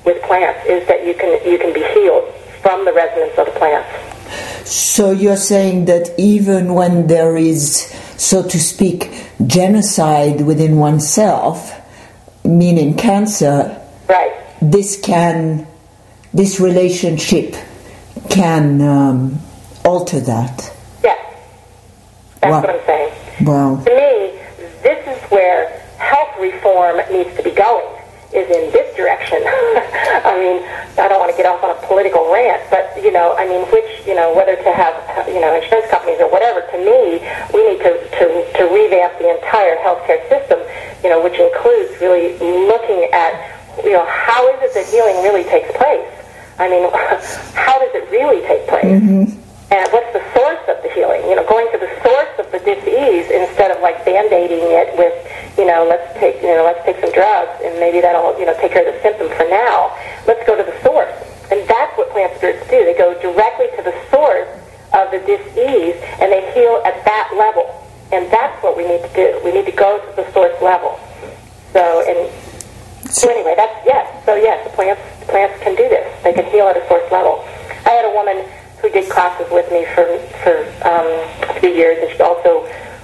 [0.04, 2.28] with plants is that you can you can be healed
[2.60, 3.88] from the resonance of the plants.
[4.64, 9.10] So you're saying that even when there is, so to speak,
[9.46, 11.72] genocide within oneself,
[12.44, 14.32] meaning cancer, Right.
[14.60, 15.66] this can,
[16.32, 17.56] this relationship
[18.30, 19.38] can um,
[19.84, 20.72] alter that.
[21.02, 21.18] Yes.
[22.40, 22.60] That's Wow.
[22.60, 23.12] what I'm saying.
[23.44, 23.76] Wow.
[23.84, 24.38] To me,
[24.82, 27.93] this is where health reform needs to be going,
[28.34, 29.38] is in this direction.
[30.26, 30.58] I mean,
[30.98, 33.62] I don't want to get off on a political rant, but, you know, I mean,
[33.70, 34.94] which, you know, whether to have,
[35.30, 37.22] you know, insurance companies or whatever, to me,
[37.54, 38.24] we need to, to,
[38.58, 40.58] to revamp the entire healthcare system,
[41.06, 42.34] you know, which includes really
[42.66, 43.54] looking at,
[43.86, 46.10] you know, how is it that healing really takes place?
[46.58, 46.90] I mean,
[47.54, 48.98] how does it really take place?
[48.98, 49.30] Mm-hmm.
[49.74, 51.22] And what's the source of the healing?
[51.26, 55.14] You know, going to the source of the disease instead of like band-aiding it with,
[55.84, 58.72] know, let's take, you know, let's take some drugs and maybe that'll, you know, take
[58.72, 59.92] care of the symptom for now.
[60.26, 61.12] Let's go to the source.
[61.52, 62.84] And that's what plant spirits do.
[62.84, 64.48] They go directly to the source
[64.96, 67.68] of the disease and they heal at that level.
[68.12, 69.40] And that's what we need to do.
[69.44, 70.98] We need to go to the source level.
[71.72, 72.30] So, and
[73.10, 74.06] so anyway, that's yes.
[74.24, 76.06] So yes, the plants plants can do this.
[76.22, 77.44] They can heal at a source level.
[77.84, 78.46] I had a woman
[78.78, 80.06] who did classes with me for
[80.42, 81.10] for um,
[81.58, 82.62] three years, and she also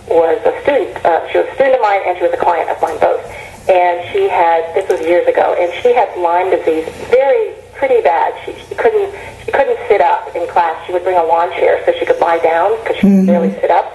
[0.08, 0.94] was a student.
[1.04, 3.22] Uh, she was a student of mine, and she was a client of mine both.
[3.68, 8.30] And she had this was years ago, and she had Lyme disease, very pretty bad.
[8.46, 9.10] She, she couldn't
[9.44, 10.78] she couldn't sit up in class.
[10.86, 13.48] She would bring a lawn chair so she could lie down because she could barely
[13.50, 13.60] mm-hmm.
[13.60, 13.90] sit up.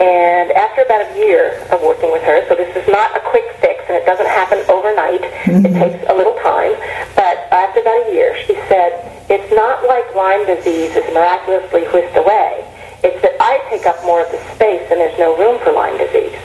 [0.00, 3.44] And after about a year of working with her, so this is not a quick
[3.60, 5.74] fix and it doesn't happen overnight, it mm-hmm.
[5.74, 6.72] takes a little time,
[7.18, 8.94] but after about a year, she said,
[9.28, 12.62] it's not like Lyme disease is miraculously whisked away.
[13.02, 15.98] It's that I take up more of the space and there's no room for Lyme
[15.98, 16.38] disease.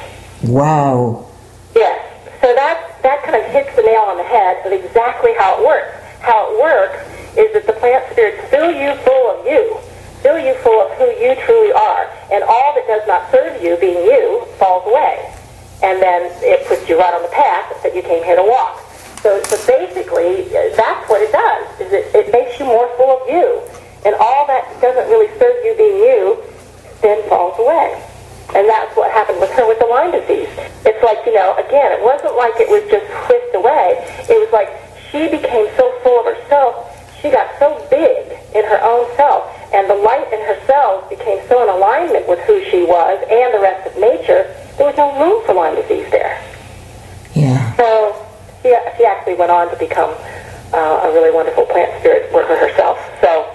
[0.44, 1.30] Wow.
[1.76, 2.02] Yes.
[2.42, 5.66] So that that kind of hits the nail on the head of exactly how it
[5.66, 5.96] works.
[6.20, 7.00] How it works
[7.38, 9.80] is that the plant spirits fill you full of you,
[10.22, 13.76] fill you full of who you truly are, and all that does not serve you,
[13.78, 15.34] being you, falls away.
[15.82, 18.80] And then it puts you right on the path that you came here to walk.
[19.20, 21.82] So, so basically, uh, that's what it does.
[21.82, 23.64] Is it, it makes you more full of you,
[24.06, 26.44] and all that doesn't really serve you being you,
[27.02, 28.00] then falls away.
[28.56, 30.52] And that's what happened with her with the Lyme disease.
[30.86, 33.98] It's like, you know, again, it wasn't like it was just whisked away.
[34.30, 34.70] It was like
[35.10, 36.90] she became so full of herself,
[37.22, 41.40] she got so big in her own self, and the light in her cells became
[41.48, 45.14] so in alignment with who she was and the rest of nature, there was no
[45.18, 46.38] room for Lyme disease there.
[47.34, 47.76] Yeah.
[47.78, 48.14] So
[48.62, 50.14] she, she actually went on to become
[50.74, 52.98] uh, a really wonderful plant spirit worker herself.
[53.22, 53.50] So,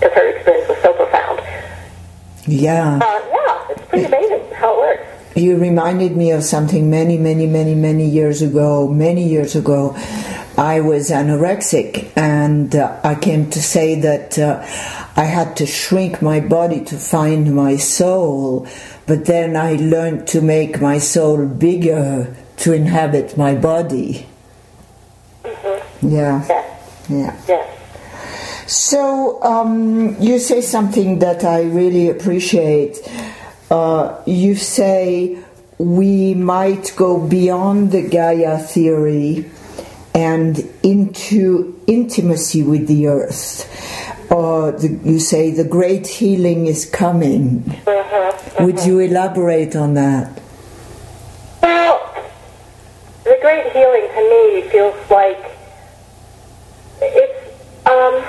[0.00, 1.40] because her experience was so profound.
[2.46, 2.98] Yeah.
[3.02, 5.36] Uh, yeah, it's pretty amazing how it works.
[5.36, 8.88] You reminded me of something many, many, many, many years ago.
[8.88, 9.94] Many years ago,
[10.56, 14.62] I was anorexic, and uh, I came to say that uh,
[15.16, 18.66] I had to shrink my body to find my soul,
[19.06, 24.26] but then I learned to make my soul bigger to inhabit my body.
[26.02, 27.40] Yeah, Yes, yeah.
[27.48, 27.75] yes.
[28.66, 32.98] So um, you say something that I really appreciate.
[33.70, 35.38] Uh, you say
[35.78, 39.50] we might go beyond the Gaia theory
[40.14, 43.70] and into intimacy with the earth.
[44.30, 47.62] Uh, the, you say the great healing is coming.
[48.58, 50.42] Would you elaborate on that?
[51.62, 52.24] Well,
[53.24, 55.52] the great healing to me feels like
[57.02, 57.46] it's
[57.86, 58.24] um,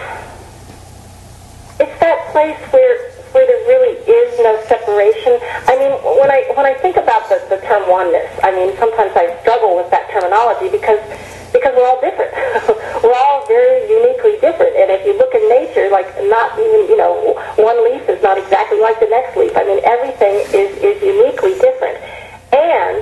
[1.80, 2.94] it's that place where
[3.34, 5.42] where there really is no separation.
[5.66, 5.90] I mean,
[6.22, 9.74] when I when I think about the, the term oneness, I mean, sometimes I struggle
[9.74, 11.02] with that terminology because
[11.50, 12.30] because we're all different.
[13.02, 14.78] we're all very uniquely different.
[14.78, 18.38] And if you look in nature, like not even, you know, one leaf is not
[18.38, 19.58] exactly like the next leaf.
[19.58, 21.98] I mean, everything is, is uniquely different.
[22.54, 23.02] And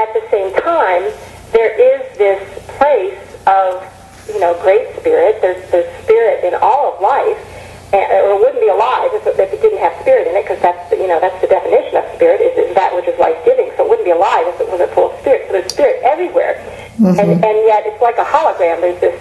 [0.00, 1.04] at the same time,
[1.52, 2.40] there is this
[2.80, 3.84] place of,
[4.24, 5.44] you know, great spirit.
[5.44, 7.49] There's, there's spirit in all of life
[7.92, 10.78] or wouldn't be alive if it, if it didn't have spirit in it, because that's
[10.90, 13.70] the, you know that's the definition of spirit is, is that which is life giving.
[13.76, 15.46] So it wouldn't be alive if it wasn't full of spirit.
[15.46, 16.54] So there's spirit everywhere,
[16.98, 17.18] mm-hmm.
[17.18, 18.78] and and yet it's like a hologram.
[18.78, 19.18] There's this,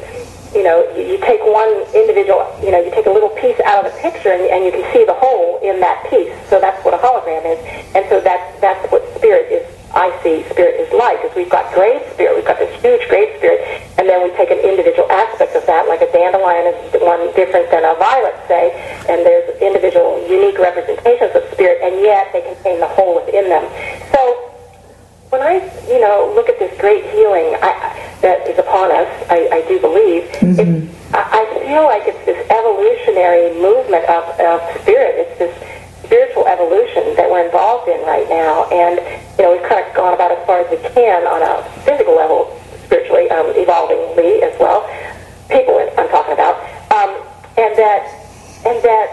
[0.54, 3.86] you know, you, you take one individual, you know, you take a little piece out
[3.86, 6.30] of the picture, and, and you can see the whole in that piece.
[6.50, 7.58] So that's what a hologram is,
[7.98, 11.74] and so that's that's what spirit is I see spirit is like is we've got
[11.74, 13.62] great spirit, we've got this huge great spirit,
[13.98, 17.70] and then we take an individual aspect of that, like a dandelion is one different
[17.72, 18.70] than a violet, say,
[19.10, 23.66] and there's individual unique representations of spirit, and yet they contain the whole within them.
[24.14, 24.50] So
[25.30, 29.50] when I, you know, look at this great healing I, that is upon us, I,
[29.52, 30.90] I do believe, mm-hmm.
[31.14, 35.18] I, I feel like it's this evolutionary movement of, of spirit.
[35.18, 35.79] It's this
[36.10, 38.66] spiritual evolution that we're involved in right now.
[38.74, 38.98] And,
[39.38, 42.18] you know, we've kind of gone about as far as we can on a physical
[42.18, 42.50] level,
[42.90, 44.90] spiritually, um, evolvingly as well.
[45.54, 46.58] People I'm talking about.
[46.90, 47.14] Um,
[47.62, 48.02] and that,
[48.66, 49.06] and that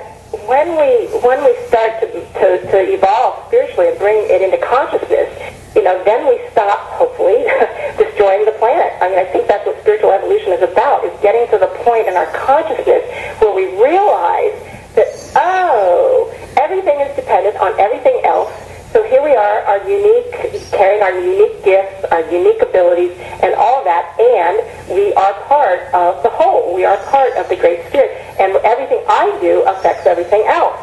[0.49, 5.29] when we, when we start to, to, to evolve spiritually and bring it into consciousness,
[5.77, 7.45] you know, then we stop, hopefully,
[8.01, 8.97] destroying the planet.
[9.05, 12.09] I mean, I think that's what spiritual evolution is about, is getting to the point
[12.09, 13.05] in our consciousness
[13.45, 14.57] where we realize
[14.97, 18.53] that, oh, everything is dependent on everything else.
[18.93, 20.33] So here we are, our unique,
[20.73, 24.57] carrying our unique gifts, our unique abilities, and all of that, and
[24.89, 26.75] we are part of the whole.
[26.75, 30.81] We are part of the Great Spirit, and everything I do affects everything else,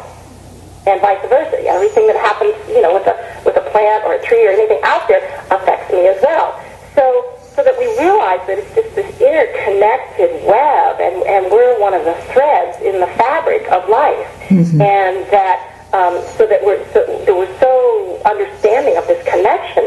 [0.86, 1.58] and vice versa.
[1.66, 4.78] Everything that happens, you know, with a with a plant or a tree or anything
[4.84, 6.54] out there affects me as well.
[6.94, 11.94] So so that we realize that it's just this interconnected web, and, and we're one
[11.94, 14.82] of the threads in the fabric of life, mm-hmm.
[14.82, 19.86] and that um, so that we're so, that we're so understanding of this connection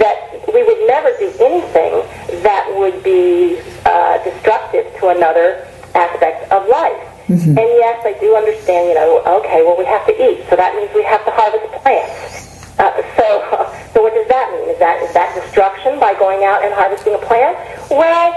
[0.00, 0.16] that
[0.48, 1.92] we would never do anything
[2.42, 6.96] that would be uh, destructive to another aspect of life.
[7.28, 7.60] Mm-hmm.
[7.60, 8.88] And yes, I do understand.
[8.88, 11.68] You know, okay, well, we have to eat, so that means we have to harvest
[11.82, 12.51] plants.
[12.78, 13.28] Uh, so,
[13.92, 14.68] so what does that mean?
[14.70, 17.58] Is that is that destruction by going out and harvesting a plant?
[17.90, 18.32] Well,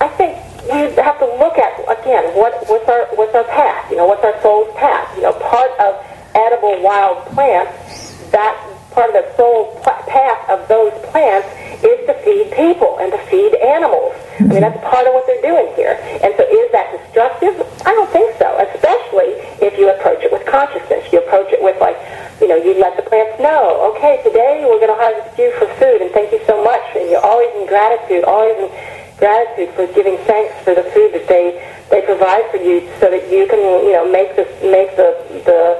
[0.00, 0.36] I think
[0.70, 3.90] we have to look at again what what's our what's our path?
[3.90, 5.14] You know, what's our soul's path?
[5.16, 5.96] You know, part of
[6.34, 8.54] edible wild plants that
[8.90, 11.46] part of the soul path of those plants
[11.82, 14.14] is to feed people and to feed animals.
[14.38, 15.94] I mean, that's part of what they're doing here.
[16.22, 17.54] And so is that destructive?
[17.86, 21.06] I don't think so, especially if you approach it with consciousness.
[21.12, 21.96] You approach it with, like,
[22.40, 25.68] you know, you let the plants know, okay, today we're going to harvest you for
[25.76, 26.82] food, and thank you so much.
[26.96, 28.68] And you're always in gratitude, always in
[29.16, 31.54] gratitude for giving thanks for the food that they,
[31.88, 35.14] they provide for you so that you can, you know, make, this, make the,
[35.46, 35.78] the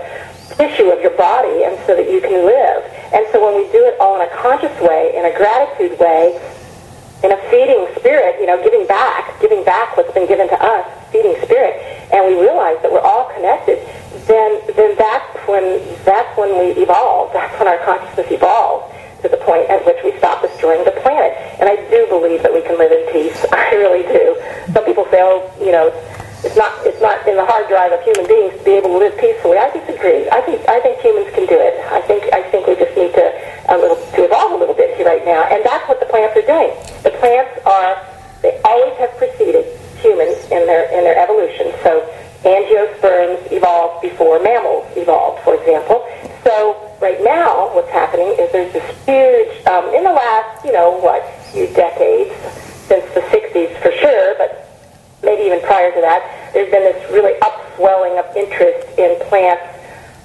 [0.55, 2.81] tissue of your body and so that you can live.
[3.13, 6.39] And so when we do it all in a conscious way, in a gratitude way,
[7.23, 10.87] in a feeding spirit, you know, giving back, giving back what's been given to us,
[11.13, 11.77] feeding spirit,
[12.13, 13.77] and we realize that we're all connected,
[14.27, 17.33] then then that's when that's when we evolve.
[17.33, 21.37] That's when our consciousness evolves to the point at which we stop destroying the planet.
[21.61, 23.37] And I do believe that we can live in peace.
[23.53, 24.41] I really do.
[24.73, 25.93] Some people say, oh, you know,
[26.43, 28.99] it's not it's not in the hard drive of human beings to be able to
[28.99, 29.59] live peacefully.
[29.59, 30.25] I disagree.
[30.33, 31.77] I think I think humans can do it.
[31.93, 33.27] I think I think we just need to
[33.69, 36.37] a little to evolve a little bit here right now, and that's what the plants
[36.37, 36.73] are doing.
[37.05, 37.93] The plants are
[38.41, 39.69] they always have preceded
[40.01, 41.77] humans in their in their evolution.
[41.85, 42.09] So
[42.41, 46.09] angiosperms evolved before mammals evolved, for example.
[46.43, 50.97] So right now, what's happening is there's this huge um, in the last you know
[51.05, 51.21] what
[51.53, 52.33] few decades
[52.89, 54.67] since the 60s for sure, but
[55.23, 56.23] maybe even prior to that,
[56.55, 59.67] there's been this really upswelling of interest in plants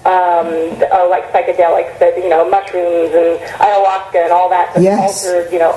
[0.05, 0.45] um,
[0.93, 5.01] uh, like psychedelics, that you know, mushrooms and ayahuasca and all that that yes.
[5.01, 5.73] alter, you know,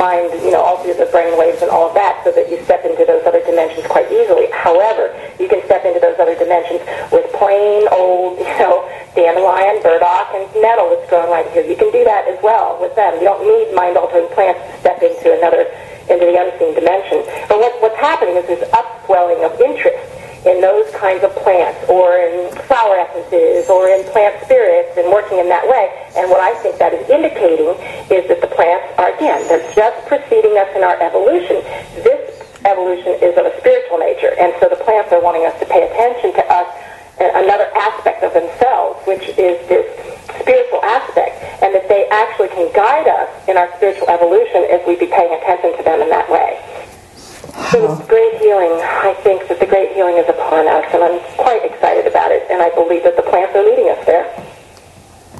[0.00, 2.88] mind, you know, alter the brain waves and all of that, so that you step
[2.88, 4.48] into those other dimensions quite easily.
[4.48, 6.80] However, you can step into those other dimensions
[7.12, 8.80] with plain old, you know,
[9.12, 11.60] dandelion, burdock, and nettle that's growing right here.
[11.60, 13.12] You can do that as well with them.
[13.20, 15.68] You don't need mind-altering plants to step into another
[16.08, 17.22] into the unseen dimension.
[17.48, 20.00] But what, what's happening is this upswelling of interest
[20.46, 25.42] in those kinds of plants or in flower essences or in plant spirits and working
[25.42, 25.90] in that way.
[26.14, 27.74] And what I think that is indicating
[28.06, 31.66] is that the plants are, again, they're just preceding us in our evolution.
[32.06, 32.22] This
[32.62, 34.38] evolution is of a spiritual nature.
[34.38, 36.68] And so the plants are wanting us to pay attention to us
[37.20, 39.86] another aspect of themselves, which is this
[40.40, 44.96] spiritual aspect, and that they actually can guide us in our spiritual evolution if we
[44.96, 46.60] be paying attention to them in that way.
[47.72, 48.04] The uh-huh.
[48.06, 48.76] great healing.
[48.84, 52.44] I think that the great healing is upon us, and I'm quite excited about it.
[52.50, 54.28] And I believe that the plants are leading us there,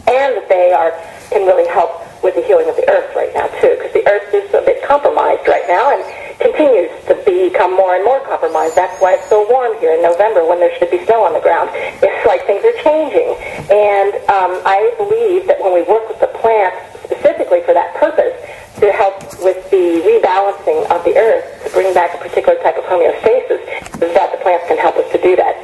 [0.08, 0.96] and that they are
[1.30, 4.32] can really help with the healing of the earth right now too, because the earth
[4.32, 6.00] is a bit compromised right now and
[6.38, 8.76] continues to become more and more compromised.
[8.76, 11.40] That's why it's so warm here in November when there should be snow on the
[11.40, 11.70] ground.
[11.74, 13.36] It's like things are changing,
[13.72, 18.34] and um, I believe that when we work with the plants specifically for that purpose,
[18.80, 22.84] to help with the rebalancing of the earth, to bring back a particular type of
[22.84, 23.64] homeostasis,
[23.98, 25.56] that the plants can help us to do that.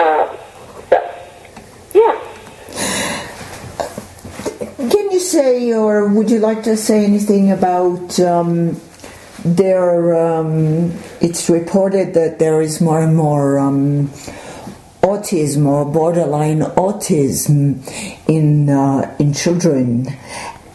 [0.00, 0.36] Um,
[0.88, 0.96] so,
[1.92, 2.14] yeah.
[4.88, 8.80] Can you say, or would you like to say anything about um,
[9.44, 10.14] there?
[10.16, 14.08] Um, it's reported that there is more and more um,
[15.02, 17.78] autism or borderline autism
[18.28, 20.08] in uh, in children,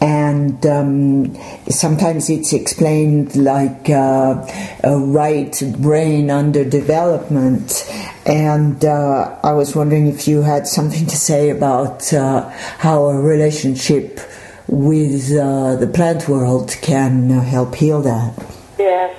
[0.00, 1.36] and um,
[1.68, 4.46] sometimes it's explained like uh,
[4.84, 7.86] a right brain underdevelopment.
[8.24, 12.48] And uh, I was wondering if you had something to say about uh,
[12.78, 14.20] how a relationship
[14.68, 18.59] with uh, the plant world can help heal that.
[18.80, 19.12] Yeah.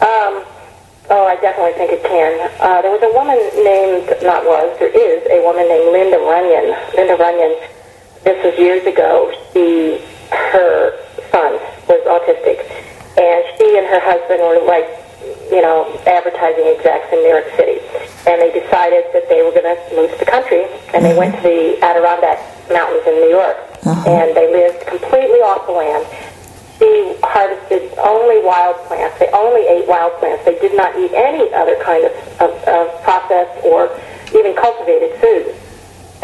[0.00, 0.32] Um,
[1.12, 2.32] oh, I definitely think it can.
[2.56, 6.72] Uh, there was a woman named, not was, there is a woman named Linda Runyon.
[6.96, 7.52] Linda Runyon,
[8.24, 9.28] this was years ago.
[9.52, 10.00] She
[10.32, 10.96] her
[11.30, 11.52] son
[11.86, 12.64] was autistic,
[13.20, 14.88] and she and her husband were like,
[15.52, 17.78] you know, advertising execs in New York City,
[18.26, 20.64] and they decided that they were going to move to the country,
[20.96, 22.40] and they went to the Adirondack
[22.72, 24.08] Mountains in New York, Uh-huh.
[24.10, 26.02] and they lived completely off the land.
[26.78, 29.18] She harvested only wild plants.
[29.18, 30.44] They only ate wild plants.
[30.44, 33.94] They did not eat any other kind of, of, of processed or
[34.34, 35.54] even cultivated food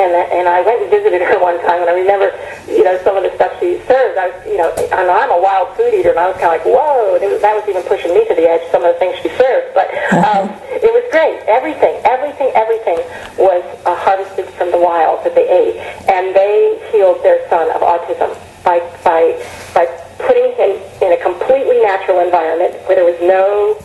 [0.00, 2.32] and and I went and visited her one time, and I remember,
[2.66, 4.16] you know, some of the stuff she served.
[4.16, 6.64] I was, you know, and I'm a wild food eater, and I was kind of
[6.64, 8.64] like, whoa, and it was, that was even pushing me to the edge.
[8.72, 11.44] Some of the things she served, but um, it was great.
[11.44, 12.98] Everything, everything, everything
[13.36, 15.76] was uh, harvested from the wild that they ate,
[16.08, 18.32] and they healed their son of autism
[18.64, 19.36] by by
[19.76, 19.84] by
[20.18, 23.76] putting him in a completely natural environment where there was no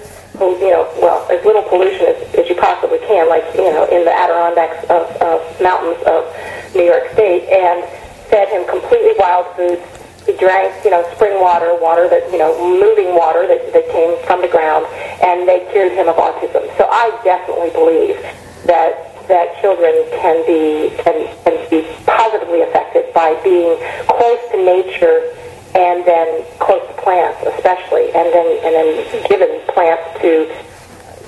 [0.42, 4.08] you know, well, as little pollution as, as you possibly can, like, you know, in
[4.08, 6.24] the Adirondacks of, of mountains of
[6.72, 7.84] New York State, and
[8.32, 9.84] fed him completely wild foods.
[10.26, 14.18] He drank, you know, spring water, water that, you know, moving water that, that came
[14.26, 14.88] from the ground,
[15.22, 16.66] and they cured him of autism.
[16.80, 18.18] So I definitely believe
[18.66, 25.34] that that children can be can, can be positively affected by being close to nature
[25.74, 28.88] and then close to plants, especially, and then and then
[29.30, 30.50] given plants to,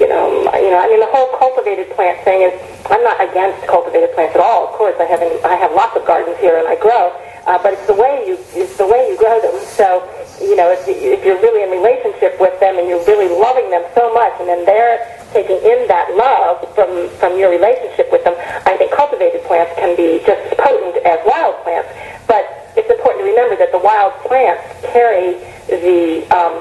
[0.01, 0.81] you know, you know.
[0.81, 2.53] I mean, the whole cultivated plant thing is.
[2.89, 4.65] I'm not against cultivated plants at all.
[4.65, 7.13] Of course, I have I have lots of gardens here, and I grow.
[7.45, 9.53] Uh, but it's the way you it's the way you grow them.
[9.77, 10.01] So,
[10.41, 13.85] you know, if, if you're really in relationship with them and you're really loving them
[13.93, 15.05] so much, and then they're
[15.37, 16.89] taking in that love from
[17.21, 18.33] from your relationship with them,
[18.65, 21.93] I think cultivated plants can be just as potent as wild plants.
[22.25, 25.37] But it's important to remember that the wild plants carry
[25.69, 26.57] the um,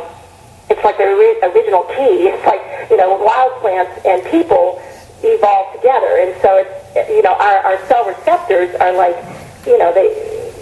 [0.69, 2.29] it's like the ori- original key.
[2.29, 2.61] It's like
[2.93, 4.77] you know wild plants and people
[5.25, 9.15] evolve together, and so it's you know our, our cell receptors are like
[9.67, 10.11] you know they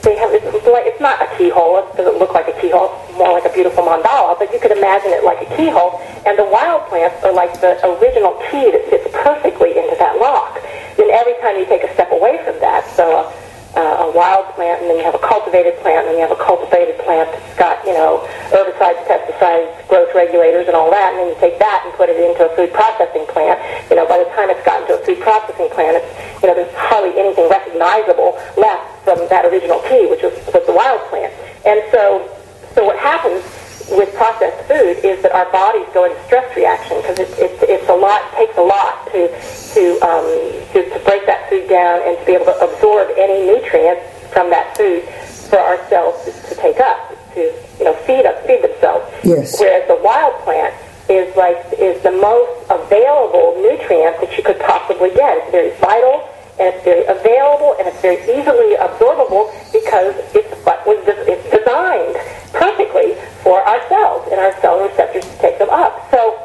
[0.05, 1.81] they have it's like it's not a keyhole.
[1.81, 2.93] It doesn't look like a keyhole.
[3.09, 5.97] It's more like a beautiful mandala, but you could imagine it like a keyhole.
[6.29, 10.61] And the wild plants are like the original key that fits perfectly into that lock.
[11.01, 13.25] And every time you take a step away from that, so.
[13.25, 13.44] Uh,
[13.75, 16.35] uh, a wild plant, and then you have a cultivated plant, and then you have
[16.35, 18.23] a cultivated plant that's got, you know,
[18.55, 22.19] herbicides, pesticides, growth regulators, and all that, and then you take that and put it
[22.19, 23.59] into a food processing plant.
[23.91, 26.11] You know, by the time it's gotten to a food processing plant, it's,
[26.43, 30.75] you know, there's hardly anything recognizable left from that original key, which was, was the
[30.75, 31.35] wild plant.
[31.67, 32.31] And so,
[32.75, 33.43] so what happens
[33.91, 37.89] with processed food is that our bodies go into stress reaction because it, it, it's
[37.89, 39.29] a lot, takes a lot to
[39.75, 40.25] to, um,
[40.73, 44.49] to to break that food down and to be able to absorb any nutrients from
[44.51, 45.05] that food
[45.51, 47.41] for our cells to, to take up to
[47.79, 49.05] you know feed us feed themselves.
[49.23, 49.61] Yes.
[49.61, 50.75] Whereas the wild plant
[51.09, 55.37] is like is the most available nutrient that you could possibly get.
[55.39, 60.87] It's very vital and it's very available and it's very easily absorbable because it's what
[60.87, 62.15] was des- it's designed
[62.53, 66.11] perfectly for our cells and our cell receptors to take them up.
[66.11, 66.41] So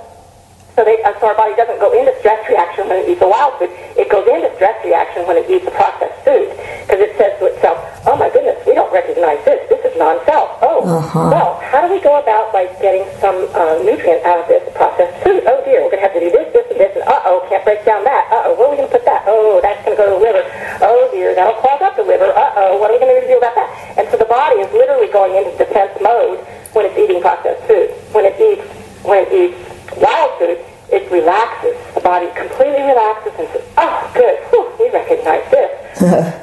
[0.78, 3.28] so, they, uh, so our body doesn't go into stress reaction when it eats a
[3.28, 3.68] wild food.
[4.00, 6.48] It goes into stress reaction when it eats a processed food
[6.88, 7.76] because it says to itself,
[8.08, 9.60] "Oh my goodness, we don't recognize this.
[9.68, 10.56] This is non-self.
[10.64, 11.36] Oh, Uh-huh.
[11.36, 15.20] well, how do we go about like getting some uh, nutrient out of this processed
[15.20, 15.44] food?
[15.52, 17.66] Oh dear, we're going to have to do this, this, and this, and uh-oh, can't
[17.68, 18.32] break down that.
[18.32, 19.28] Uh-oh, where are we going to put that?
[19.28, 20.48] Oh, that's going to go to the liver.
[20.80, 22.32] Oh dear, that'll clog up the liver.
[22.32, 23.68] Uh-oh, what are we going to do about that?
[24.00, 26.40] And so the body is literally going into defense mode
[26.72, 27.92] when it's eating processed food.
[28.16, 28.64] When it eats,
[29.04, 29.60] when it eats
[30.00, 30.58] wild food,
[30.90, 31.78] it relaxes.
[31.94, 35.70] The body completely relaxes and says, oh, good, Whew, we recognize this.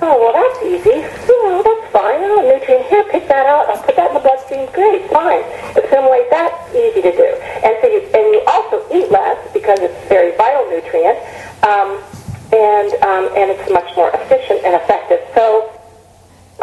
[0.03, 1.03] oh, well, that's easy.
[1.27, 2.21] Oh, that's fine.
[2.23, 3.67] Oh, nutrient here, pick that out.
[3.71, 4.71] I'll put that in the bloodstream.
[4.71, 5.43] Great, fine.
[5.75, 7.27] Assimilate that, easy to do.
[7.67, 11.19] And so you, and you also eat less because it's a very vital nutrient,
[11.67, 11.99] um,
[12.55, 15.19] and, um, and it's much more efficient and effective.
[15.35, 15.75] So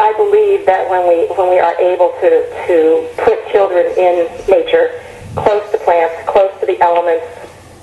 [0.00, 2.30] I believe that when we, when we are able to,
[2.66, 2.76] to
[3.20, 5.00] put children in nature,
[5.36, 7.26] close to plants, close to the elements,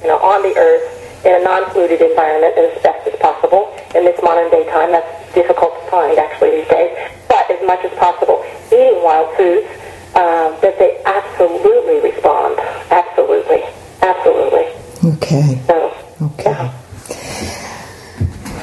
[0.02, 3.72] you know, on the earth in a non-polluted environment as best as possible.
[3.96, 6.92] In this modern day time, that's difficult to find actually these days.
[7.28, 9.68] But as much as possible, eating wild foods,
[10.16, 12.60] uh, that they absolutely respond.
[12.92, 13.64] Absolutely,
[14.02, 14.68] absolutely.
[15.16, 15.62] Okay.
[15.68, 16.52] So, okay.
[16.52, 16.78] Yeah.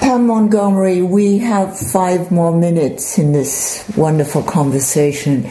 [0.01, 5.45] Pam Montgomery, we have five more minutes in this wonderful conversation.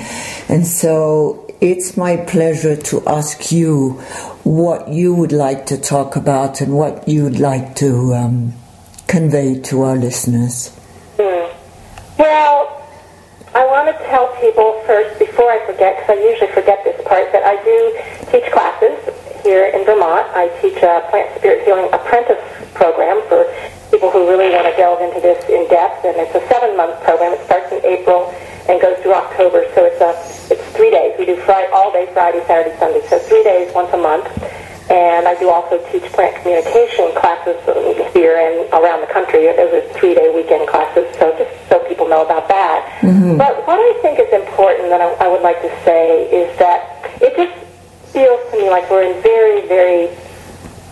[0.50, 4.02] And so it's my pleasure to ask you
[4.48, 8.54] what you would like to talk about and what you'd like to um,
[9.06, 10.70] convey to our listeners.
[11.20, 11.52] Hmm.
[12.18, 12.80] Well,
[13.54, 17.28] I want to tell people first, before I forget, because I usually forget this part,
[17.36, 17.76] that I do
[18.32, 18.96] teach classes
[19.44, 20.32] here in Vermont.
[20.32, 22.40] I teach a plant spirit healing apprentice
[22.72, 23.44] program for
[23.92, 27.34] people who really want to delve into this in depth, and it's a seven-month program.
[27.36, 28.32] It starts in April
[28.72, 29.68] and goes through October.
[29.76, 30.16] So it's a
[30.56, 31.20] it's three days.
[31.20, 31.36] We do
[32.18, 33.08] Friday all day Friday, Saturday, Sunday.
[33.14, 34.26] So three days once a month.
[34.90, 37.62] And I do also teach plant communication classes
[38.10, 39.46] here and around the country.
[39.54, 41.06] Those are three day weekend classes.
[41.22, 42.90] So just so people know about that.
[43.06, 43.38] Mm-hmm.
[43.38, 47.06] But what I think is important that I, I would like to say is that
[47.22, 47.54] it just
[48.10, 50.10] feels to me like we're in very, very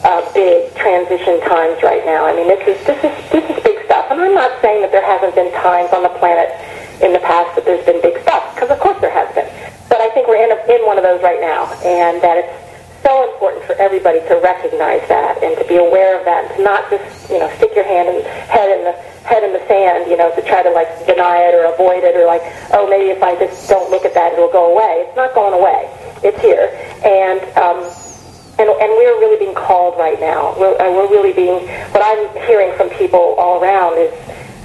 [0.06, 2.30] uh, big transition times right now.
[2.30, 5.34] I mean, this is this is big stuff, and I'm not saying that there hasn't
[5.34, 6.54] been times on the planet
[7.02, 9.50] in the past that there's been big stuff, because of course there has been.
[9.90, 12.52] But I think we're in, a, in one of those right now, and that it's
[13.00, 16.62] so important for everybody to recognize that and to be aware of that, and to
[16.64, 18.20] not just you know stick your hand and
[18.52, 18.92] head in the
[19.24, 22.16] head in the sand, you know, to try to like deny it or avoid it
[22.16, 25.08] or like, oh, maybe if I just don't look at that, it'll go away.
[25.08, 25.88] It's not going away.
[26.24, 26.72] It's here,
[27.04, 27.80] and um,
[28.60, 30.56] and and we're really being called right now.
[30.60, 31.68] We're, we're really being.
[31.92, 34.12] What I'm hearing from people all around is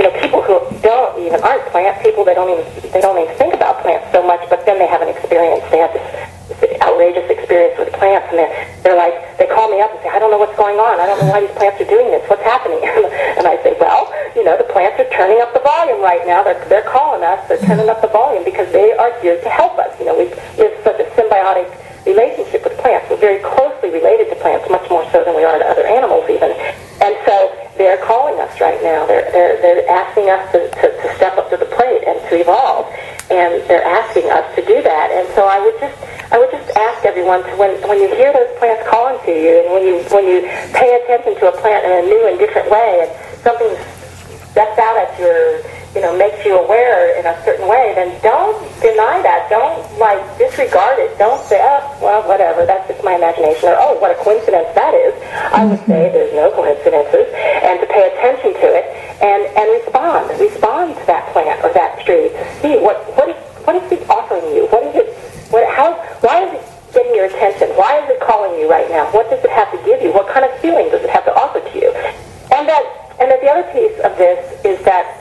[0.00, 2.24] you know, people who don't even aren't plant people.
[2.24, 4.40] They don't even they don't even think about plants so much.
[4.48, 5.60] But then they have an experience.
[5.68, 9.84] They have this, this outrageous experience with plants, and they're they're like they call me
[9.84, 11.00] up and say, I don't know what's going on.
[11.00, 12.24] I don't know why these plants are doing this.
[12.32, 12.80] What's happening?
[13.36, 16.42] and I say, well, you know, the plants are turning up the volume right now.
[16.42, 17.44] They're they're calling us.
[17.44, 19.92] They're turning up the volume because they are here to help us.
[20.00, 21.68] You know, we we have such a symbiotic
[22.08, 23.04] relationship with plants.
[23.10, 26.24] We're very closely related to plants, much more so than we are to other animals
[26.30, 26.56] even.
[27.04, 29.04] And so they're calling us right now.
[29.04, 32.40] They're, they're, they're asking us to, to, to step up to the plate and to
[32.40, 32.88] evolve.
[33.28, 35.12] And they're asking us to do that.
[35.12, 35.96] And so I would just,
[36.32, 39.64] I would just ask everyone to, when, when you hear those plants calling to you
[39.64, 40.40] and when you, when you
[40.72, 43.10] pay attention to a plant in a new and different way and
[43.44, 43.70] something
[44.50, 45.62] steps out at your
[45.94, 46.14] you know,
[46.80, 49.48] aware in a certain way, then don't deny that.
[49.50, 51.16] Don't like disregard it.
[51.18, 52.64] Don't say, oh, well, whatever.
[52.64, 55.12] That's just my imagination, or oh, what a coincidence that is.
[55.52, 56.16] I would say mm-hmm.
[56.16, 58.84] there's no coincidences, and to pay attention to it
[59.20, 60.32] and and respond.
[60.40, 63.36] Respond to that plant or that tree to see what what is
[63.68, 64.66] what is it offering you.
[64.72, 65.08] What is it?
[65.52, 65.94] What how?
[66.24, 66.64] Why is it
[66.96, 67.68] getting your attention?
[67.76, 69.10] Why is it calling you right now?
[69.12, 70.12] What does it have to give you?
[70.12, 71.92] What kind of feeling does it have to offer to you?
[72.56, 72.84] And that
[73.20, 75.20] and that the other piece of this is that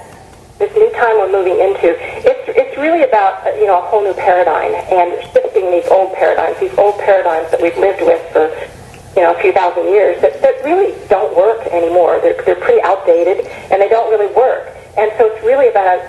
[0.59, 4.05] this new time we're moving into, it's, it's really about, uh, you know, a whole
[4.05, 8.53] new paradigm and shifting these old paradigms, these old paradigms that we've lived with for,
[9.17, 12.21] you know, a few thousand years that, that really don't work anymore.
[12.21, 14.69] They're, they're pretty outdated and they don't really work.
[14.97, 16.05] And so it's really about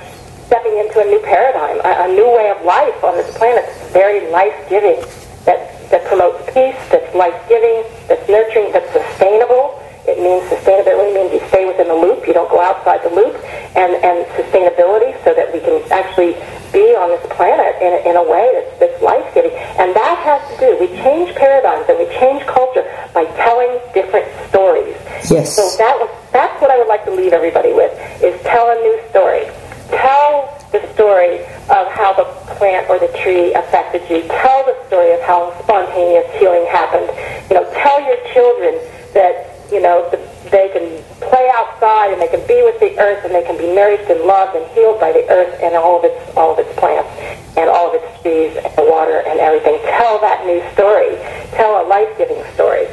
[0.46, 3.92] stepping into a new paradigm, a, a new way of life on this planet that's
[3.92, 5.00] very life-giving,
[5.46, 9.78] that, that promotes peace, that's life-giving, that's nurturing, that's sustainable,
[10.09, 13.34] it means sustainability means you stay within the loop, you don't go outside the loop,
[13.76, 16.36] and, and sustainability so that we can actually
[16.72, 19.50] be on this planet in, in a way that's, that's life-giving.
[19.78, 24.30] And that has to do, we change paradigms and we change culture by telling different
[24.48, 24.94] stories.
[25.26, 25.54] Yes.
[25.56, 27.90] So that was, that's what I would like to leave everybody with,
[28.22, 29.50] is tell a new story.
[29.90, 34.22] Tell the story of how the plant or the tree affected you.
[34.28, 37.10] Tell the story of how spontaneous healing happened.
[37.50, 38.78] You know, tell your children
[39.14, 40.18] that you know, the,
[40.50, 43.72] they can play outside and they can be with the earth and they can be
[43.72, 46.72] nourished and loved and healed by the earth and all of its all of its
[46.78, 47.08] plants
[47.56, 49.78] and all of its trees and the water and everything.
[49.86, 51.16] Tell that new story.
[51.54, 52.86] Tell a life-giving story.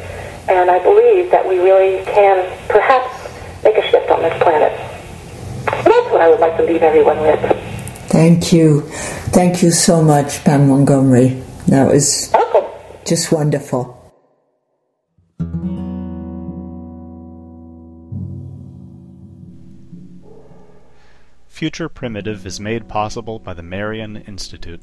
[0.48, 3.12] And I believe that we really can perhaps
[3.64, 4.72] make a shift on this planet.
[5.84, 7.40] So that's what I would like to leave everyone with.
[8.08, 8.82] Thank you.
[9.36, 11.44] Thank you so much, Pam Montgomery.
[11.68, 12.34] That was
[13.06, 13.97] just wonderful.
[21.58, 24.80] Future Primitive is made possible by the Marian Institute.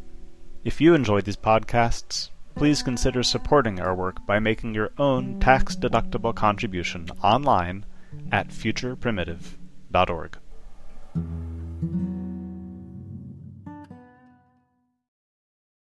[0.64, 5.76] If you enjoy these podcasts, please consider supporting our work by making your own tax
[5.76, 7.86] deductible contribution online
[8.32, 10.38] at futureprimitive.org.